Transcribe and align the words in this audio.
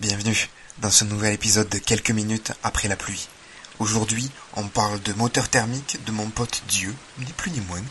Bienvenue 0.00 0.48
dans 0.78 0.90
ce 0.90 1.04
nouvel 1.04 1.34
épisode 1.34 1.68
de 1.68 1.78
quelques 1.78 2.10
minutes 2.10 2.52
après 2.62 2.88
la 2.88 2.96
pluie. 2.96 3.28
Aujourd'hui, 3.78 4.30
on 4.54 4.64
parle 4.68 5.00
de 5.02 5.12
moteur 5.14 5.48
thermique 5.48 5.98
de 6.06 6.12
mon 6.12 6.28
pote 6.28 6.62
Dieu, 6.68 6.94
ni 7.18 7.32
plus 7.32 7.50
ni 7.50 7.60
moins, 7.60 7.82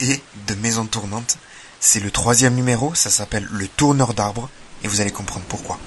et 0.00 0.20
de 0.46 0.54
maison 0.54 0.86
tournante. 0.86 1.38
C'est 1.80 2.00
le 2.00 2.10
troisième 2.10 2.54
numéro, 2.54 2.94
ça 2.94 3.10
s'appelle 3.10 3.46
Le 3.50 3.68
Tourneur 3.68 4.14
d'arbres, 4.14 4.50
et 4.82 4.88
vous 4.88 5.00
allez 5.00 5.12
comprendre 5.12 5.46
pourquoi. 5.48 5.78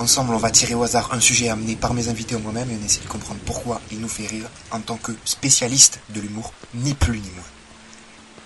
Ensemble, 0.00 0.32
on 0.32 0.38
va 0.38 0.50
tirer 0.52 0.74
au 0.74 0.84
hasard 0.84 1.08
un 1.12 1.18
sujet 1.18 1.48
amené 1.48 1.74
par 1.74 1.92
mes 1.92 2.08
invités 2.08 2.36
ou 2.36 2.38
moi-même 2.38 2.70
et 2.70 2.78
on 2.80 2.86
essaie 2.86 3.00
de 3.00 3.08
comprendre 3.08 3.40
pourquoi 3.44 3.80
il 3.90 3.98
nous 3.98 4.08
fait 4.08 4.26
rire 4.26 4.48
en 4.70 4.78
tant 4.78 4.96
que 4.96 5.10
spécialiste 5.24 5.98
de 6.14 6.20
l'humour, 6.20 6.52
ni 6.72 6.94
plus 6.94 7.18
ni 7.18 7.28
moins. 7.30 7.44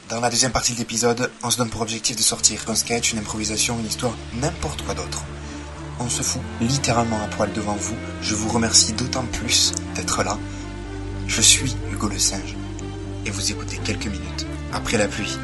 Dans 0.08 0.20
la 0.20 0.30
deuxième 0.30 0.52
partie 0.52 0.72
de 0.72 0.78
l'épisode, 0.78 1.30
on 1.42 1.50
se 1.50 1.58
donne 1.58 1.68
pour 1.68 1.82
objectif 1.82 2.16
de 2.16 2.22
sortir 2.22 2.64
un 2.68 2.74
sketch, 2.74 3.12
une 3.12 3.18
improvisation, 3.18 3.78
une 3.78 3.86
histoire, 3.86 4.16
n'importe 4.40 4.82
quoi 4.82 4.94
d'autre. 4.94 5.24
On 6.00 6.08
se 6.08 6.22
fout 6.22 6.40
littéralement 6.62 7.22
à 7.22 7.26
poil 7.28 7.52
devant 7.52 7.76
vous. 7.76 7.96
Je 8.22 8.34
vous 8.34 8.48
remercie 8.48 8.94
d'autant 8.94 9.24
plus 9.24 9.74
d'être 9.94 10.22
là. 10.22 10.38
Je 11.26 11.42
suis 11.42 11.76
Hugo 11.92 12.08
le 12.08 12.18
Singe 12.18 12.56
et 13.26 13.30
vous 13.30 13.52
écoutez 13.52 13.76
quelques 13.76 14.06
minutes 14.06 14.46
après 14.72 14.96
la 14.96 15.06
pluie. 15.06 15.36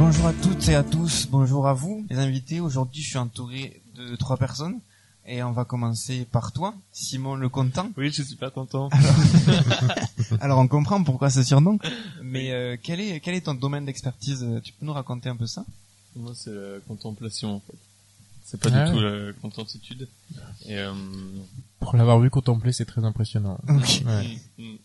Bonjour 0.00 0.28
à 0.28 0.32
toutes 0.32 0.66
et 0.70 0.74
à 0.74 0.82
tous, 0.82 1.28
bonjour 1.30 1.68
à 1.68 1.74
vous, 1.74 2.06
les 2.08 2.16
invités. 2.16 2.58
Aujourd'hui, 2.58 3.02
je 3.02 3.08
suis 3.10 3.18
entouré 3.18 3.82
de 3.96 4.16
trois 4.16 4.38
personnes 4.38 4.78
et 5.26 5.42
on 5.42 5.52
va 5.52 5.66
commencer 5.66 6.24
par 6.24 6.52
toi, 6.52 6.72
Simon 6.90 7.34
le 7.34 7.50
Content. 7.50 7.90
Oui, 7.98 8.10
je 8.10 8.22
suis 8.22 8.36
pas 8.36 8.48
content. 8.50 8.88
Alors, 10.40 10.58
on 10.64 10.68
comprend 10.68 11.04
pourquoi 11.04 11.28
ce 11.28 11.42
surnom, 11.42 11.78
mais 12.22 12.50
euh, 12.50 12.78
quel 12.82 12.98
est 12.98 13.20
quel 13.20 13.34
est 13.34 13.42
ton 13.42 13.52
domaine 13.52 13.84
d'expertise? 13.84 14.46
Tu 14.64 14.72
peux 14.72 14.86
nous 14.86 14.94
raconter 14.94 15.28
un 15.28 15.36
peu 15.36 15.46
ça? 15.46 15.66
Moi, 16.16 16.32
c'est 16.34 16.50
la 16.50 16.80
contemplation 16.88 17.56
en 17.56 17.60
fait. 17.60 17.76
C'est 18.42 18.58
pas 18.58 18.70
Ah 18.72 18.86
du 18.86 18.92
tout 18.92 18.96
ouais. 19.04 19.26
la 19.26 19.32
contentitude. 19.34 20.08
Et 20.64 20.78
euh, 20.78 20.94
Pour 21.78 21.94
l'avoir 21.94 22.18
vu 22.20 22.30
contempler, 22.30 22.72
c'est 22.72 22.86
très 22.86 23.04
impressionnant. 23.04 23.60
Ouais. 23.68 24.38
mm, 24.58 24.62
mm. 24.64 24.76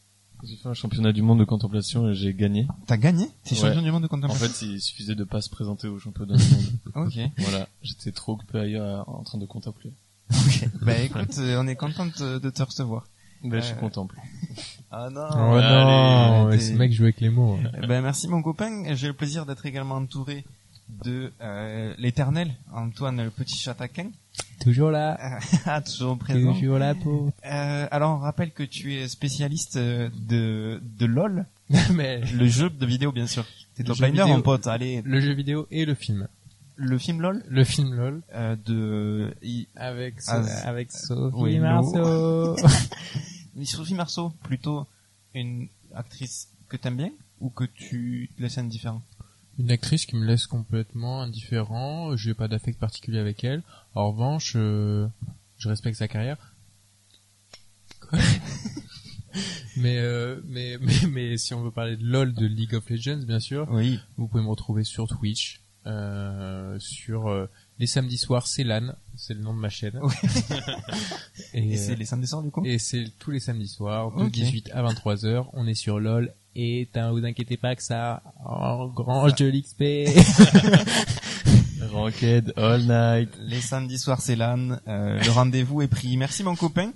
J'ai 0.46 0.56
fait 0.56 0.70
un 0.70 0.74
championnat 0.74 1.12
du 1.12 1.22
monde 1.22 1.40
de 1.40 1.44
contemplation 1.46 2.10
et 2.10 2.16
j'ai 2.16 2.34
gagné. 2.34 2.68
T'as 2.88 2.98
gagné 2.98 3.28
T'es 3.44 3.56
Ouais. 3.56 3.62
champion 3.70 3.82
du 3.82 3.92
monde 3.92 4.02
de 4.04 4.08
En 4.08 4.10
contemplation 4.10 4.48
fait, 4.48 4.66
il 4.66 4.82
suffisait 4.82 5.16
de 5.16 5.24
pas 5.24 5.42
se 5.42 5.50
présenter 5.50 5.88
au 5.88 6.00
championnat 6.00 6.36
du 6.36 6.44
monde. 6.54 6.64
Ok. 7.08 7.20
voilà, 7.40 7.68
j'étais 7.84 8.12
trop 8.12 8.34
occupé 8.34 8.60
ailleurs 8.60 9.08
en 9.10 9.24
train 9.24 9.38
de 9.38 9.46
contempler. 9.46 9.92
ok. 10.32 10.70
Bah 10.82 10.98
écoute, 11.00 11.38
euh, 11.40 11.62
on 11.62 11.68
est 11.68 11.76
content 11.76 12.06
de, 12.06 12.40
de 12.40 12.50
te 12.50 12.64
recevoir. 12.64 13.06
Ben, 13.44 13.62
je 13.62 13.74
Euh, 13.74 13.76
contemple. 13.76 14.16
Ah 14.92 15.10
non 15.12 15.28
Oh 15.32 15.36
non, 15.36 15.58
Allez, 15.58 16.46
ouais, 16.48 16.58
t'es- 16.58 16.64
ce 16.64 16.74
mec 16.74 16.92
joue 16.94 17.04
avec 17.04 17.20
les 17.22 17.30
mots. 17.30 17.60
hein. 17.64 17.70
Eh 17.84 17.86
Ben 17.88 18.02
merci 18.02 18.28
mon 18.28 18.42
copain. 18.42 18.96
J'ai 18.96 19.08
le 19.08 19.14
plaisir 19.14 19.46
d'être 19.46 19.66
également 19.66 19.96
entouré 19.96 20.46
de 21.04 21.32
euh, 21.42 21.94
l'éternel 21.98 22.54
Antoine 22.74 23.24
le 23.24 23.30
petit 23.30 23.56
chat 23.58 23.74
taquin. 23.76 24.10
Toujours 24.62 24.92
là. 24.92 25.40
Ah, 25.66 25.82
toujours 25.82 26.18
présent. 26.18 26.54
Toujours 26.54 26.78
là 26.80 26.96
pour. 26.96 27.32
Euh, 27.46 27.88
alors 27.92 28.18
on 28.18 28.20
rappelle 28.20 28.52
que 28.52 28.64
tu 28.64 28.94
es 28.96 29.08
spécialiste 29.08 29.76
euh, 29.78 30.10
de 30.28 30.82
de 30.98 31.06
LOL, 31.06 31.46
Mais 31.94 32.22
le 32.22 32.48
jeu 32.48 32.70
de 32.70 32.86
vidéo 32.86 33.12
bien 33.12 33.28
sûr. 33.28 33.46
T'es 33.76 33.84
Le 33.84 33.88
top 33.88 33.98
jeu 33.98 34.06
liner 34.06 34.22
vidéo. 34.24 34.36
mon 34.38 34.42
pote. 34.42 34.68
Allez, 34.68 35.02
le 35.04 35.20
jeu 35.20 35.34
vidéo 35.34 35.68
et 35.72 35.86
le 35.86 35.94
film. 35.96 36.28
le 36.78 36.98
film 36.98 37.22
LOL? 37.22 37.44
Le 37.50 37.64
film 37.64 37.94
LOL. 37.94 38.22
euh, 38.34 38.56
de 38.66 39.34
i- 39.44 39.68
Avec, 39.76 40.16
Ah, 40.28 40.42
avec 40.66 40.92
Sophie 40.92 41.36
oui, 41.40 41.60
Marceau. 41.60 42.56
mais 43.56 43.66
Sophie 43.66 43.94
Marceau 43.96 44.30
plutôt 44.44 44.88
une 45.34 45.68
actrice 45.94 46.50
que 46.70 46.78
t'aimes 46.78 46.98
bien 46.98 47.12
ou 47.42 47.50
que 47.50 47.66
tu 47.66 48.30
laisses 48.40 48.58
indifférent. 48.58 49.02
Une 49.58 49.72
actrice 49.72 50.06
qui 50.06 50.16
me 50.16 50.26
laisse 50.26 50.48
complètement 50.48 51.22
indifférent. 51.22 52.16
Je 52.18 52.30
n'ai 52.30 52.34
pas 52.34 52.48
d'affect 52.48 52.80
particulier 52.80 53.20
avec 53.20 53.44
elle. 53.44 53.64
En 53.94 54.12
revanche, 54.12 54.54
euh, 54.56 55.08
je 55.58 55.70
respecte 55.70 55.98
sa 55.98 56.08
carrière. 56.08 56.38
Quoi 58.02 58.20
mais, 59.78 59.98
euh, 60.00 60.42
mais, 60.48 60.78
mais, 60.82 60.94
mais 61.10 61.38
si 61.38 61.54
on 61.54 61.62
veut 61.64 61.72
parler 61.72 61.98
de 61.98 62.06
LOL, 62.06 62.34
de 62.34 62.46
League 62.46 62.74
of 62.76 62.90
Legends, 62.90 63.24
bien 63.26 63.40
sûr, 63.40 63.68
Oui. 63.72 64.00
vous 64.18 64.28
pouvez 64.28 64.44
me 64.44 64.50
retrouver 64.50 64.84
sur 64.84 65.08
Twitch, 65.08 65.62
euh, 65.86 66.78
sur 66.80 67.28
euh, 67.28 67.48
les 67.80 67.88
samedis 67.88 68.18
soirs, 68.18 68.48
c'est 68.48 68.64
LAN, 68.64 68.94
c'est 69.16 69.34
le 69.34 69.42
nom 69.42 69.54
de 69.54 69.60
ma 69.60 69.70
chaîne. 69.70 70.00
Oui. 70.02 70.14
et 71.54 71.74
Et 71.74 71.78
c'est 71.78 71.94
euh, 71.94 71.96
les 71.96 72.06
samedis 72.06 72.28
soirs 72.28 72.44
du 72.44 72.52
coup? 72.52 72.64
et 72.66 72.78
c'est 72.80 73.06
tous 73.20 73.32
les 73.32 73.40
samedis 73.40 73.68
soirs, 73.68 74.12
de 74.16 74.24
Ok. 74.24 74.32
18 74.32 74.72
à 74.74 74.82
23 74.82 75.26
heures. 75.26 75.50
On 75.54 75.68
est 75.68 75.76
sur 75.76 76.00
LOL. 76.00 76.34
Et 76.56 76.88
vous 76.94 77.26
inquiétez 77.26 77.58
pas 77.58 77.76
que 77.76 77.84
ça 77.84 78.22
engrange 78.46 79.36
de 79.36 79.46
l'XP. 79.46 80.10
Ranked, 81.92 82.54
all 82.58 82.82
night. 82.82 83.30
Les 83.42 83.62
samedis 83.62 84.00
soirs, 84.00 84.22
c'est 84.22 84.36
l'âne. 84.36 84.80
Euh, 84.88 85.20
le 85.22 85.32
rendez-vous 85.32 85.82
est 85.82 85.88
pris. 85.88 86.16
Merci 86.18 86.44
mon 86.44 86.56
copain. 86.56 86.92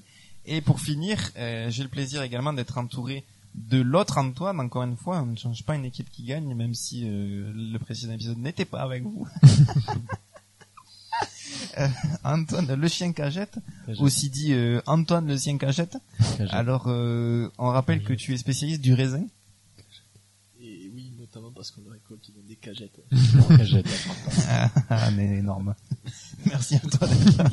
Et 0.45 0.61
pour 0.61 0.79
finir, 0.79 1.19
euh, 1.37 1.69
j'ai 1.69 1.83
le 1.83 1.89
plaisir 1.89 2.23
également 2.23 2.53
d'être 2.53 2.77
entouré 2.77 3.25
de 3.55 3.81
l'autre 3.81 4.17
Antoine. 4.17 4.59
Encore 4.59 4.83
une 4.83 4.95
fois, 4.95 5.21
on 5.21 5.27
ne 5.27 5.35
change 5.35 5.63
pas 5.63 5.75
une 5.75 5.85
équipe 5.85 6.09
qui 6.09 6.23
gagne, 6.23 6.53
même 6.55 6.73
si 6.73 7.03
euh, 7.05 7.51
le 7.53 7.77
précédent 7.79 8.13
épisode 8.13 8.37
n'était 8.37 8.65
pas 8.65 8.81
avec 8.81 9.03
vous. 9.03 9.27
Euh, 11.77 11.87
Antoine, 12.23 12.73
le 12.73 12.87
chien 12.87 13.11
cagette, 13.11 13.57
aussi 13.99 14.29
dit 14.29 14.53
euh, 14.53 14.81
Antoine 14.85 15.27
le 15.27 15.37
chien 15.37 15.57
cagette. 15.57 15.97
Cagette. 16.37 16.53
Alors, 16.53 16.85
euh, 16.87 17.49
on 17.57 17.67
rappelle 17.67 18.03
que 18.03 18.13
tu 18.13 18.33
es 18.33 18.37
spécialiste 18.37 18.81
du 18.81 18.93
raisin. 18.93 19.25
Parce 21.59 21.71
qu'on 21.71 21.91
récolte 21.91 22.31
dans 22.33 22.47
des 22.47 22.55
cagettes. 22.55 23.01
Cagette. 23.49 23.85
Ah, 24.47 24.71
ah, 24.89 25.11
mais 25.11 25.39
énorme. 25.39 25.75
Merci 26.45 26.75
à 26.75 26.79
toi 26.79 27.05
d'être 27.05 27.37
là. 27.37 27.49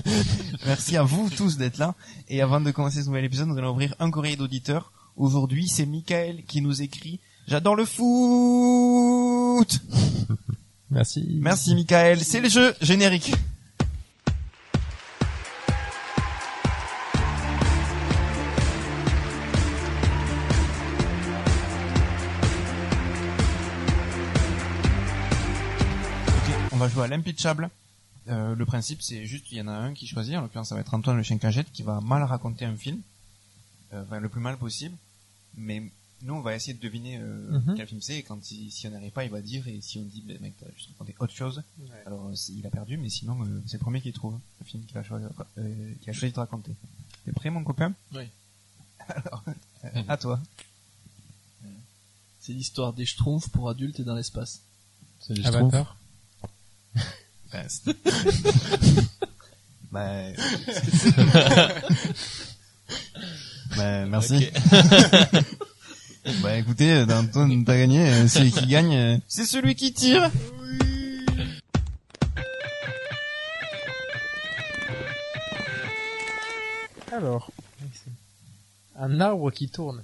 Merci 0.64 0.96
à 0.96 1.02
vous 1.02 1.28
tous 1.28 1.56
d'être 1.56 1.78
là. 1.78 1.96
Et 2.28 2.40
avant 2.40 2.60
de 2.60 2.70
commencer 2.70 3.02
ce 3.02 3.08
nouvel 3.08 3.24
épisode, 3.24 3.48
nous 3.48 3.58
allons 3.58 3.72
ouvrir 3.72 3.96
un 3.98 4.12
courrier 4.12 4.36
d'auditeur. 4.36 4.92
Aujourd'hui, 5.16 5.66
c'est 5.66 5.86
Michael 5.86 6.44
qui 6.44 6.60
nous 6.60 6.82
écrit 6.82 7.18
J'adore 7.48 7.74
le 7.74 7.84
foot 7.84 9.66
Merci. 10.92 11.38
Merci 11.40 11.74
Michael, 11.74 12.22
c'est 12.22 12.40
le 12.40 12.48
jeu 12.48 12.76
générique. 12.80 13.32
Va 26.86 26.92
jouer 26.94 27.04
à 27.04 27.08
l'impeachable. 27.08 27.70
Euh, 28.28 28.54
le 28.54 28.66
principe, 28.66 29.02
c'est 29.02 29.26
juste 29.26 29.44
qu'il 29.44 29.58
y 29.58 29.60
en 29.60 29.68
a 29.68 29.72
un 29.72 29.94
qui 29.94 30.06
choisit. 30.06 30.34
En 30.36 30.42
l'occurrence, 30.42 30.68
ça 30.68 30.74
va 30.74 30.80
être 30.80 30.92
Antoine 30.94 31.16
le 31.16 31.22
chien 31.22 31.38
cagette 31.38 31.70
qui 31.72 31.82
va 31.82 32.00
mal 32.00 32.22
raconter 32.22 32.64
un 32.64 32.76
film, 32.76 33.00
euh, 33.92 34.02
enfin, 34.04 34.18
le 34.20 34.28
plus 34.28 34.40
mal 34.40 34.56
possible. 34.56 34.96
Mais 35.56 35.82
nous, 36.22 36.34
on 36.34 36.40
va 36.40 36.54
essayer 36.54 36.74
de 36.74 36.80
deviner 36.80 37.18
euh, 37.18 37.60
Mhm. 37.60 37.74
quel 37.76 37.86
film 37.86 38.00
c'est. 38.00 38.16
Et 38.18 38.22
quand 38.22 38.50
il, 38.50 38.70
si 38.72 38.86
on 38.88 38.90
n'arrive 38.90 39.12
pas, 39.12 39.24
il 39.24 39.30
va 39.30 39.40
dire. 39.40 39.66
Et 39.68 39.80
si 39.80 39.98
on 39.98 40.02
dit, 40.02 40.22
ben, 40.26 40.38
mec, 40.40 40.54
t'as 40.58 40.66
juste 40.76 40.88
raconté 40.90 41.14
autre 41.20 41.32
chose. 41.34 41.62
Alors, 42.04 42.30
il 42.48 42.66
a 42.66 42.70
perdu, 42.70 42.96
mais 42.96 43.08
sinon, 43.08 43.40
euh, 43.44 43.62
c'est 43.66 43.74
le 43.78 43.82
premier 43.82 44.00
qui 44.00 44.12
trouve 44.12 44.38
le 44.60 44.66
film 44.66 44.84
qu'il 44.84 44.98
a 44.98 45.04
choisi, 45.04 45.24
euh, 45.58 45.92
qu'il 46.00 46.10
a 46.10 46.12
choisi 46.12 46.32
de 46.32 46.38
raconter. 46.38 46.72
T'es 47.24 47.32
prêt, 47.32 47.50
mon 47.50 47.62
copain? 47.64 47.92
Oui. 48.14 48.24
Alors, 49.08 49.44
euh, 49.84 50.02
à 50.08 50.16
toi. 50.16 50.40
C'est 52.40 52.52
l'histoire 52.52 52.92
des 52.92 53.06
schtroumpfs 53.06 53.48
pour 53.48 53.68
adultes 53.68 53.98
et 53.98 54.04
dans 54.04 54.14
l'espace. 54.14 54.60
C'est 55.20 55.34
les. 55.34 55.44
Avatar. 55.46 55.96
Ben, 57.52 57.66
ben, 59.92 60.34
ben, 63.76 64.06
merci. 64.08 64.48
bah 66.42 66.56
écoutez, 66.58 66.92
euh, 66.92 67.06
Antoine, 67.06 67.64
t'as 67.64 67.78
gagné. 67.78 68.08
euh, 68.08 68.28
Celui 68.28 68.50
qui 68.50 68.66
gagne, 68.66 68.94
euh, 68.94 69.16
c'est 69.28 69.46
celui 69.46 69.74
qui 69.74 69.92
tire. 69.92 70.30
Alors. 77.12 77.50
Un 78.98 79.20
arbre 79.20 79.50
qui 79.50 79.68
tourne. 79.68 80.02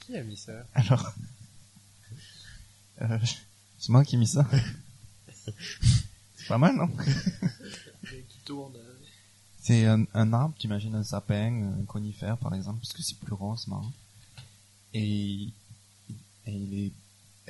Qui 0.00 0.16
a 0.16 0.22
mis 0.22 0.36
ça? 0.36 0.52
Alors, 0.74 1.12
euh, 3.02 3.18
c'est 3.80 3.88
moi 3.90 4.04
qui 4.04 4.14
ai 4.14 4.18
mis 4.18 4.26
ça. 4.28 4.46
C'est 6.36 6.46
pas 6.48 6.58
mal, 6.58 6.76
non? 6.76 6.88
Qui 8.04 8.38
tourne. 8.44 8.74
euh, 8.76 8.94
C'est 9.60 9.86
un, 9.86 10.04
un 10.14 10.32
arbre, 10.32 10.54
tu 10.58 10.66
imagines 10.66 10.94
un 10.94 11.02
sapin, 11.04 11.62
un 11.80 11.84
conifère 11.84 12.36
par 12.38 12.54
exemple, 12.54 12.80
parce 12.80 12.92
que 12.92 13.02
c'est 13.02 13.18
plus 13.18 13.34
rond, 13.34 13.56
c'est 13.56 13.68
marrant. 13.68 13.92
Et, 14.94 15.48
et 16.46 16.52
il 16.52 16.74
est 16.86 16.92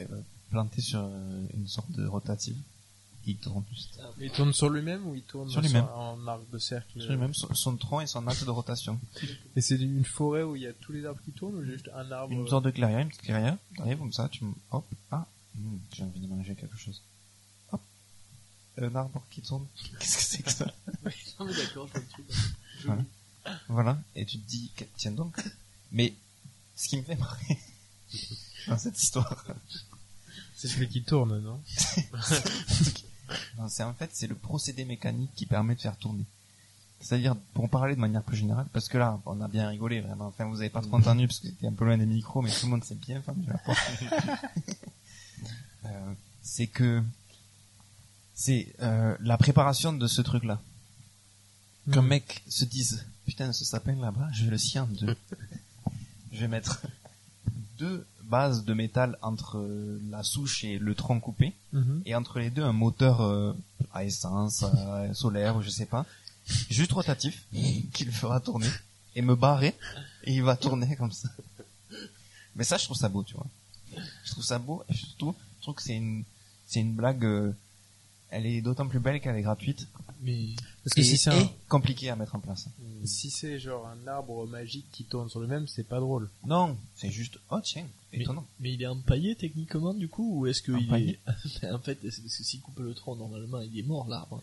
euh, 0.01 0.21
planté 0.51 0.81
sur 0.81 1.01
euh, 1.03 1.47
une 1.55 1.67
sorte 1.69 1.91
de 1.93 2.07
rotative. 2.07 2.57
Il 3.27 3.37
tourne 3.37 3.65
juste. 3.71 4.01
Il 4.19 4.31
tourne 4.31 4.53
sur 4.55 4.71
lui-même 4.71 5.07
ou 5.07 5.15
il 5.15 5.23
tourne 5.23 5.49
Sur 5.51 5.61
lui-même. 5.61 5.85
en 5.95 6.27
arc 6.27 6.49
de 6.51 6.59
cercle? 6.59 7.01
Sur 7.01 7.11
lui-même, 7.13 7.35
son, 7.35 7.53
son 7.55 7.77
tronc 7.77 8.01
et 8.01 8.07
son 8.07 8.27
axe 8.27 8.45
de 8.45 8.51
rotation. 8.51 8.99
Et 9.57 9.61
c'est 9.61 9.77
une 9.77 10.05
forêt 10.07 10.43
où 10.43 10.57
il 10.57 10.63
y 10.63 10.67
a 10.67 10.73
tous 10.73 10.93
les 10.93 11.05
arbres 11.05 11.21
qui 11.25 11.31
tournent 11.33 11.57
ou 11.57 11.65
juste 11.65 11.91
un 11.95 12.11
arbre 12.11 12.33
Une 12.33 12.49
sorte 12.49 12.65
de 12.65 12.71
clairière, 12.71 13.01
une 13.01 13.09
petite 13.09 13.23
clairière. 13.23 13.57
T'arrives 13.77 13.99
comme 13.99 14.13
ça, 14.13 14.29
tu 14.31 14.45
me... 14.45 14.53
Hop, 14.71 14.87
ah, 15.11 15.27
hmm, 15.57 15.79
j'ai 15.93 16.05
envie 16.05 16.21
de 16.21 16.27
manger 16.27 16.55
quelque 16.55 16.77
chose. 16.77 17.03
Hop, 17.73 17.81
un 18.79 18.95
arbre 18.95 19.23
qui 19.31 19.43
tourne. 19.43 19.67
Qu'est-ce 20.01 20.17
que 20.17 20.23
c'est 20.23 20.43
que 20.43 20.53
ça? 20.53 20.67
Non 21.39 21.47
mais 21.47 21.55
d'accord, 21.55 21.89
je 21.89 21.93
vois 21.93 22.01
le 22.01 22.07
truc. 22.09 22.27
Voilà. 22.85 23.05
Voilà, 23.69 23.99
et 24.15 24.25
tu 24.25 24.39
te 24.39 24.49
dis, 24.49 24.71
tiens 24.97 25.13
donc. 25.13 25.37
Mais 25.93 26.15
ce 26.77 26.89
qui 26.89 26.97
me 26.97 27.03
fait 27.03 27.17
marrer 27.17 27.59
dans 28.69 28.79
cette 28.79 29.01
histoire, 29.01 29.45
C'est 30.55 30.69
celui 30.69 30.89
qui 30.89 31.03
tourne, 31.03 31.41
non? 31.41 31.61
C'est 33.69 33.83
en 33.83 33.95
fait 33.95 34.11
c'est 34.13 34.27
le 34.27 34.35
procédé 34.35 34.85
mécanique 34.85 35.31
qui 35.35 35.47
permet 35.47 35.75
de 35.75 35.81
faire 35.81 35.97
tourner. 35.97 36.25
C'est-à-dire, 37.01 37.35
pour 37.55 37.65
en 37.65 37.69
parler 37.69 37.95
de 37.95 38.01
manière 38.01 38.23
plus 38.23 38.37
générale, 38.37 38.67
parce 38.75 38.89
que 38.89 38.99
là, 38.99 39.19
on 39.25 39.41
a 39.41 39.49
bien 39.49 39.69
rigolé 39.69 40.01
vraiment. 40.03 40.27
Enfin, 40.27 40.45
vous 40.45 40.61
avez 40.61 40.69
pas 40.69 40.83
trop 40.83 40.97
entendu 40.97 41.27
parce 41.27 41.41
que 41.41 41.49
c'était 41.49 41.67
un 41.67 41.73
peu 41.73 41.87
loin 41.87 41.97
des 41.97 42.05
micros, 42.05 42.43
mais 42.43 42.51
tout 42.51 42.67
le 42.67 42.73
monde 42.73 42.85
s'est 42.85 42.95
bien 42.95 43.23
fendu 43.23 43.47
la 43.47 43.57
porte. 43.59 43.79
Euh, 44.03 44.69
c'est 46.43 46.67
que 46.67 47.03
c'est 48.35 48.75
euh, 48.81 49.17
la 49.21 49.37
préparation 49.37 49.93
de 49.93 50.07
ce 50.07 50.23
truc-là. 50.23 50.61
Qu'un 51.93 52.03
Mhm. 52.03 52.09
mec 52.09 52.43
se 52.49 52.65
dise, 52.65 53.05
putain, 53.27 53.53
ce 53.53 53.65
sapin 53.65 53.95
là-bas, 53.97 54.29
je 54.33 54.45
vais 54.45 54.51
le 54.51 54.59
scier 54.59 54.81
en 54.81 54.87
deux. 54.87 55.17
je 56.33 56.39
vais 56.41 56.49
mettre 56.49 56.83
deux 57.79 58.07
bases 58.25 58.65
de 58.65 58.75
métal 58.75 59.19
entre 59.23 59.59
euh, 59.59 60.01
la 60.11 60.23
souche 60.23 60.63
et 60.65 60.79
le 60.79 60.95
tronc 60.95 61.21
coupé, 61.21 61.53
Mhm. 61.73 62.03
et 62.07 62.15
entre 62.15 62.39
les 62.39 62.51
deux 62.51 62.63
un 62.63 62.73
moteur 62.73 63.23
euh, 63.23 63.53
à 63.93 64.05
essence, 64.05 64.63
à 64.63 65.13
solaire 65.15 65.57
ou 65.57 65.63
je 65.63 65.71
sais 65.71 65.87
pas, 65.87 66.07
juste 66.71 66.93
rotatif, 66.93 67.45
qui 67.93 68.05
le 68.05 68.13
fera 68.13 68.41
tourner, 68.41 68.71
et 69.17 69.23
me 69.23 69.35
barrer, 69.35 69.75
et 70.25 70.35
il 70.35 70.43
va 70.43 70.57
tourner 70.57 70.95
comme 70.97 71.13
ça. 71.13 71.29
Mais 72.55 72.65
ça, 72.65 72.77
je 72.77 72.85
trouve 72.85 72.97
ça 72.97 73.09
beau, 73.09 73.23
tu 73.25 73.35
vois. 73.35 73.47
Je 74.25 74.31
trouve 74.31 74.45
ça 74.45 74.59
beau, 74.59 74.85
et 74.89 74.95
surtout, 74.95 75.35
je 75.61 75.63
trouve 75.63 75.75
que 75.77 75.83
c'est 75.83 75.97
une, 75.97 76.25
c'est 76.67 76.81
une 76.81 76.95
blague, 76.95 77.25
euh, 77.25 77.53
elle 78.31 78.47
est 78.47 78.61
d'autant 78.63 78.89
plus 78.89 78.99
belle 79.01 79.21
qu'elle 79.21 79.37
est 79.37 79.43
gratuite, 79.43 79.87
Mais 80.23 80.49
parce 80.85 80.95
que 80.95 81.01
et, 81.01 81.05
si 81.05 81.17
c'est 81.17 81.31
un- 81.31 81.51
compliquée 81.69 82.09
à 82.11 82.17
mettre 82.17 82.35
en 82.35 82.41
place. 82.41 82.69
si 83.05 83.31
c'est 83.31 83.59
genre 83.59 83.87
un 83.89 84.07
arbre 84.07 84.47
magique 84.47 84.87
qui 84.93 85.05
tourne 85.05 85.29
sur 85.29 85.41
lui-même, 85.41 85.67
c'est 85.67 85.87
pas 85.87 86.01
drôle. 86.01 86.31
Non, 86.47 86.77
c'est 86.95 87.11
juste, 87.11 87.39
oh 87.51 87.59
tiens, 87.63 87.87
étonnant. 88.13 88.47
Mais 88.61 88.73
il 88.75 88.83
est 88.83 88.87
empaillé 88.87 89.35
techniquement 89.35 89.93
du 89.95 90.09
coup 90.09 90.39
ou 90.41 90.47
est-ce 90.47 90.63
que 90.63 90.73
il 90.73 91.19
est 91.65 91.71
en 91.73 91.79
fait 91.79 92.03
est-ce 92.05 92.21
que 92.21 92.29
s'il 92.29 92.61
coupe 92.61 92.79
le 92.81 92.95
tronc 92.95 93.17
normalement 93.17 93.61
il 93.61 93.79
est 93.79 93.83
mort 93.83 94.09
l'arbre. 94.09 94.43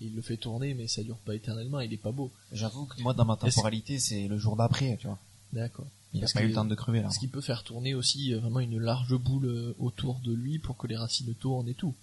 Il 0.00 0.14
le 0.14 0.20
fait 0.22 0.36
tourner 0.36 0.74
mais 0.74 0.88
ça 0.88 1.02
dure 1.02 1.16
pas 1.18 1.34
éternellement, 1.34 1.80
il 1.80 1.92
est 1.92 1.96
pas 1.96 2.12
beau. 2.12 2.30
J'avoue 2.52 2.84
que 2.86 3.00
moi, 3.00 3.14
dans 3.14 3.24
ma 3.24 3.36
temporalité, 3.36 3.98
c'est 3.98 4.28
le 4.28 4.36
jour 4.38 4.54
d'après, 4.56 4.96
tu 4.98 5.06
vois. 5.06 5.18
D'accord. 5.54 5.86
Il 6.12 6.18
a 6.18 6.20
Parce 6.22 6.32
pas 6.34 6.42
eu 6.44 6.48
le 6.48 6.54
temps 6.54 6.64
de 6.64 6.74
crever, 6.74 6.98
là. 6.98 7.04
Parce 7.04 7.18
qu'il 7.18 7.28
peut 7.28 7.40
faire 7.40 7.62
tourner 7.62 7.94
aussi 7.94 8.32
euh, 8.32 8.38
vraiment 8.40 8.60
une 8.60 8.78
large 8.78 9.14
boule 9.16 9.46
euh, 9.46 9.74
autour 9.78 10.18
de 10.20 10.32
lui 10.32 10.58
pour 10.58 10.76
que 10.76 10.86
les 10.86 10.96
racines 10.96 11.32
tournent 11.34 11.68
et 11.68 11.74
tout. 11.74 11.94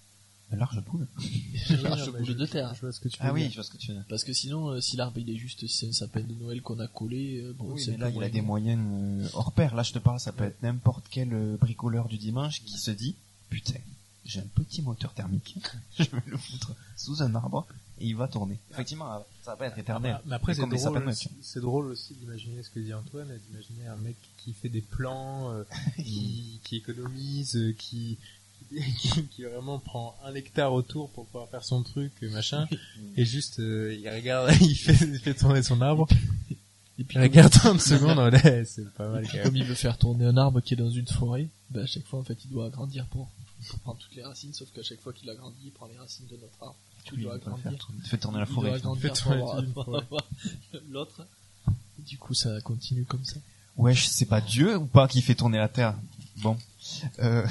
Un 0.52 0.56
large 0.56 0.80
boule. 0.84 1.06
Une 1.70 1.76
large 1.82 2.12
boule 2.12 2.26
je- 2.26 2.32
de 2.34 2.46
terre. 2.46 2.74
Je 2.74 2.80
vois 2.82 2.92
ce 2.92 3.00
que 3.00 3.08
tu 3.08 3.18
veux 3.20 3.26
Ah 3.28 3.32
oui, 3.32 3.48
je 3.48 3.54
vois 3.54 3.64
ce 3.64 3.70
que 3.70 3.78
tu 3.78 3.88
veux 3.88 3.94
dire. 3.94 4.04
Parce 4.08 4.22
que 4.24 4.32
sinon, 4.34 4.68
euh, 4.68 4.80
si 4.80 4.96
l'arbre 4.96 5.18
il 5.18 5.28
est 5.30 5.36
juste, 5.36 5.60
si 5.66 5.68
c'est 5.68 5.88
un 5.88 5.92
sapin 5.92 6.20
de 6.20 6.34
Noël 6.34 6.60
qu'on 6.62 6.78
a 6.80 6.86
collé, 6.86 7.38
euh, 7.40 7.54
bon, 7.58 7.72
Oui, 7.72 7.80
c'est 7.82 7.92
mais 7.92 7.96
là, 7.96 8.10
il 8.10 8.22
a 8.22 8.28
des 8.28 8.40
bon. 8.42 8.48
moyennes 8.48 9.22
euh, 9.24 9.28
hors 9.32 9.52
pair. 9.52 9.74
Là, 9.74 9.82
je 9.82 9.92
te 9.92 9.98
parle, 9.98 10.20
ça 10.20 10.32
peut 10.32 10.44
être 10.44 10.62
n'importe 10.62 11.06
quel 11.10 11.32
euh, 11.32 11.56
bricoleur 11.56 12.08
du 12.08 12.18
dimanche 12.18 12.62
qui 12.62 12.78
se 12.78 12.90
dit, 12.90 13.16
putain, 13.48 13.80
j'ai 14.26 14.40
un 14.40 14.46
petit 14.54 14.82
moteur 14.82 15.12
thermique, 15.14 15.56
je 15.98 16.04
vais 16.04 16.22
le 16.26 16.36
foutre 16.36 16.74
sous 16.96 17.22
un 17.22 17.34
arbre 17.34 17.66
il 18.00 18.16
va 18.16 18.28
tourner. 18.28 18.58
Effectivement, 18.72 19.24
ça 19.42 19.52
va 19.52 19.56
pas 19.56 19.66
être 19.66 19.78
éternel. 19.78 20.16
Ah, 20.18 20.22
mais 20.26 20.34
après, 20.34 20.54
c'est 20.54 20.62
drôle, 20.66 21.08
aussi- 21.08 21.28
c'est 21.42 21.60
drôle 21.60 21.86
aussi 21.86 22.14
d'imaginer 22.14 22.62
ce 22.62 22.70
que 22.70 22.80
dit 22.80 22.92
Antoine, 22.94 23.30
et 23.30 23.38
d'imaginer 23.48 23.86
un 23.88 23.96
mec 23.96 24.16
qui 24.38 24.52
fait 24.52 24.68
des 24.68 24.80
plans, 24.80 25.50
euh, 25.52 25.64
qui, 25.96 26.60
qui 26.64 26.76
économise, 26.76 27.56
euh, 27.56 27.72
qui, 27.78 28.18
qui, 28.98 29.26
qui 29.30 29.44
vraiment 29.44 29.78
prend 29.78 30.16
un 30.24 30.34
hectare 30.34 30.72
autour 30.72 31.10
pour 31.10 31.26
pouvoir 31.26 31.48
faire 31.48 31.64
son 31.64 31.82
truc, 31.82 32.12
euh, 32.22 32.30
machin, 32.30 32.66
et 33.16 33.24
juste, 33.24 33.60
euh, 33.60 33.94
il 33.94 34.08
regarde, 34.08 34.50
il 34.60 34.74
fait, 34.74 34.96
il 35.06 35.18
fait 35.18 35.34
tourner 35.34 35.62
son 35.62 35.80
arbre, 35.80 36.06
Et 36.98 37.04
puis 37.04 37.16
il 37.18 37.22
regarde 37.22 37.52
30 37.52 37.80
secondes, 37.80 38.18
ouais, 38.18 38.64
c'est 38.64 38.88
pas 38.94 39.08
mal 39.08 39.26
quand 39.26 39.34
même. 39.34 39.44
comme 39.44 39.56
il 39.56 39.64
veut 39.64 39.74
faire 39.74 39.98
tourner 39.98 40.26
un 40.26 40.36
arbre 40.36 40.60
qui 40.60 40.74
est 40.74 40.76
dans 40.76 40.90
une 40.90 41.06
forêt, 41.08 41.48
bah, 41.70 41.82
à 41.82 41.86
chaque 41.86 42.04
fois 42.06 42.20
en 42.20 42.24
fait 42.24 42.38
il 42.44 42.50
doit 42.50 42.66
agrandir 42.66 43.06
pour, 43.06 43.28
pour 43.68 43.78
prendre 43.80 43.98
toutes 43.98 44.14
les 44.14 44.22
racines, 44.24 44.52
sauf 44.52 44.70
qu'à 44.72 44.82
chaque 44.82 45.00
fois 45.00 45.12
qu'il 45.12 45.28
agrandit, 45.30 45.56
il 45.64 45.72
prend 45.72 45.86
les 45.86 45.96
racines 45.96 46.26
de 46.26 46.36
notre 46.36 46.54
arbre. 46.62 46.76
Tu 47.04 47.16
dois 47.18 47.34
agrandir. 47.34 47.88
fait 48.04 48.18
tourner 48.18 48.38
la 48.38 48.46
forêt. 48.46 48.80
Fais 48.98 49.10
tourner 49.10 49.40
l'autre. 50.90 51.26
Du 51.98 52.18
coup 52.18 52.34
ça 52.34 52.60
continue 52.62 53.04
comme 53.04 53.24
ça. 53.24 53.36
Wesh, 53.76 54.08
c'est 54.08 54.26
pas 54.26 54.40
Dieu 54.40 54.76
ou 54.76 54.86
pas 54.86 55.08
qui 55.08 55.20
fait 55.20 55.34
tourner 55.34 55.58
la 55.58 55.68
terre? 55.68 55.94
Bon, 56.38 56.56
euh, 57.20 57.46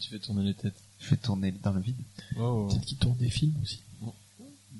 tu 0.00 0.08
fais 0.10 0.18
tourner 0.18 0.44
les 0.44 0.54
têtes. 0.54 0.74
je 1.00 1.10
vais 1.10 1.16
tourner 1.16 1.52
dans 1.52 1.72
le 1.72 1.80
vide. 1.80 1.96
Wow. 2.36 2.68
Peut-être 2.68 2.84
qu'il 2.84 2.98
tourne 2.98 3.16
des 3.16 3.30
films 3.30 3.54
aussi. 3.62 3.80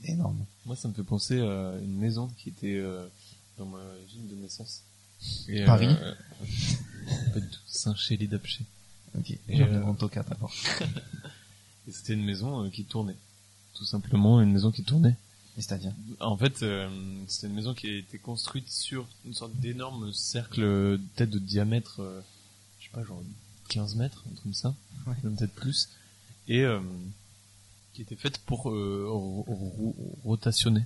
Énorme. 0.05 0.45
Moi, 0.67 0.77
ça 0.77 0.89
me 0.89 0.95
fait 0.95 1.03
penser 1.03 1.41
à 1.41 1.75
une 1.83 1.97
maison 1.97 2.29
qui 2.39 2.49
était 2.49 2.77
euh, 2.77 3.07
dans 3.59 3.67
ma 3.67 3.79
ville 4.09 4.29
de 4.29 4.35
naissance. 4.35 4.83
Et, 5.49 5.65
Paris 5.65 5.89
euh, 5.89 6.15
Pas 7.35 7.41
du 7.41 7.47
tout. 7.47 7.61
Saint-Chély 7.67 8.29
d'Apché. 8.29 8.65
Ok, 9.17 9.31
Et, 9.31 9.41
j'ai 9.49 9.63
euh, 9.63 9.93
tocat 9.95 10.23
d'abord. 10.23 10.53
Et 11.89 11.93
c'était 11.93 12.15
une 12.15 12.25
maison 12.25 12.65
euh, 12.65 12.71
qui 12.71 12.85
tournait. 12.85 13.17
Tout 13.75 13.85
simplement, 13.85 14.41
une 14.41 14.53
maison 14.53 14.71
qui 14.71 14.83
tournait. 14.83 15.17
Et 15.59 15.63
c'est-à-dire 15.63 15.93
En 16.21 16.37
fait, 16.37 16.63
euh, 16.63 16.89
c'était 17.29 17.47
une 17.49 17.55
maison 17.55 17.75
qui 17.75 17.89
a 17.89 17.97
été 17.99 18.19
construite 18.19 18.71
sur 18.71 19.07
une 19.27 19.35
sorte 19.35 19.55
d'énorme 19.57 20.13
cercle, 20.13 20.61
peut-être 21.15 21.31
de 21.31 21.39
diamètre, 21.39 22.01
euh, 22.01 22.21
je 22.81 22.85
sais 22.87 22.91
pas, 22.93 23.05
genre 23.05 23.23
15 23.69 23.97
mètres, 23.97 24.23
un 24.27 24.31
truc 24.35 24.43
comme 24.45 24.55
ça, 24.55 24.75
Ouais. 25.07 25.15
même 25.25 25.37
peut-être 25.37 25.53
plus, 25.55 25.89
et 26.49 26.61
euh, 26.63 26.81
qui 27.93 28.03
était 28.03 28.17
faite 28.17 28.39
pour 28.39 28.71
euh, 28.71 29.07
ro- 29.11 29.45
ro- 29.47 29.97
rotationner 30.25 30.85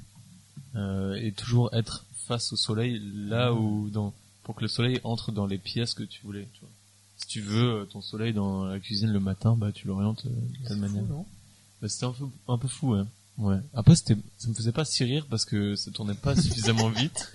euh, 0.74 1.14
et 1.14 1.32
toujours 1.32 1.72
être 1.74 2.04
face 2.26 2.52
au 2.52 2.56
soleil, 2.56 3.00
là 3.14 3.52
où 3.54 3.88
dans 3.90 4.12
pour 4.42 4.54
que 4.56 4.62
le 4.62 4.68
soleil 4.68 5.00
entre 5.04 5.32
dans 5.32 5.46
les 5.46 5.58
pièces 5.58 5.94
que 5.94 6.02
tu 6.04 6.22
voulais. 6.24 6.48
Tu 6.54 6.60
vois. 6.60 6.70
Si 7.18 7.26
tu 7.28 7.40
veux 7.40 7.82
euh, 7.82 7.84
ton 7.84 8.00
soleil 8.00 8.32
dans 8.32 8.64
la 8.64 8.78
cuisine 8.80 9.10
le 9.12 9.20
matin, 9.20 9.54
bah 9.56 9.70
tu 9.72 9.86
l'orientes 9.86 10.24
euh, 10.26 10.30
de 10.62 10.68
telle 10.68 10.76
manière. 10.78 11.04
Bah, 11.82 11.88
c'était 11.88 12.06
un 12.06 12.12
peu, 12.12 12.24
un 12.48 12.58
peu 12.58 12.68
fou, 12.68 12.94
hein. 12.94 13.06
Ouais. 13.38 13.58
Après, 13.74 13.94
c'était, 13.94 14.16
ça 14.38 14.48
me 14.48 14.54
faisait 14.54 14.72
pas 14.72 14.86
si 14.86 15.04
rire 15.04 15.26
parce 15.28 15.44
que 15.44 15.76
ça 15.76 15.90
tournait 15.90 16.14
pas 16.14 16.34
suffisamment 16.40 16.88
vite 16.88 17.32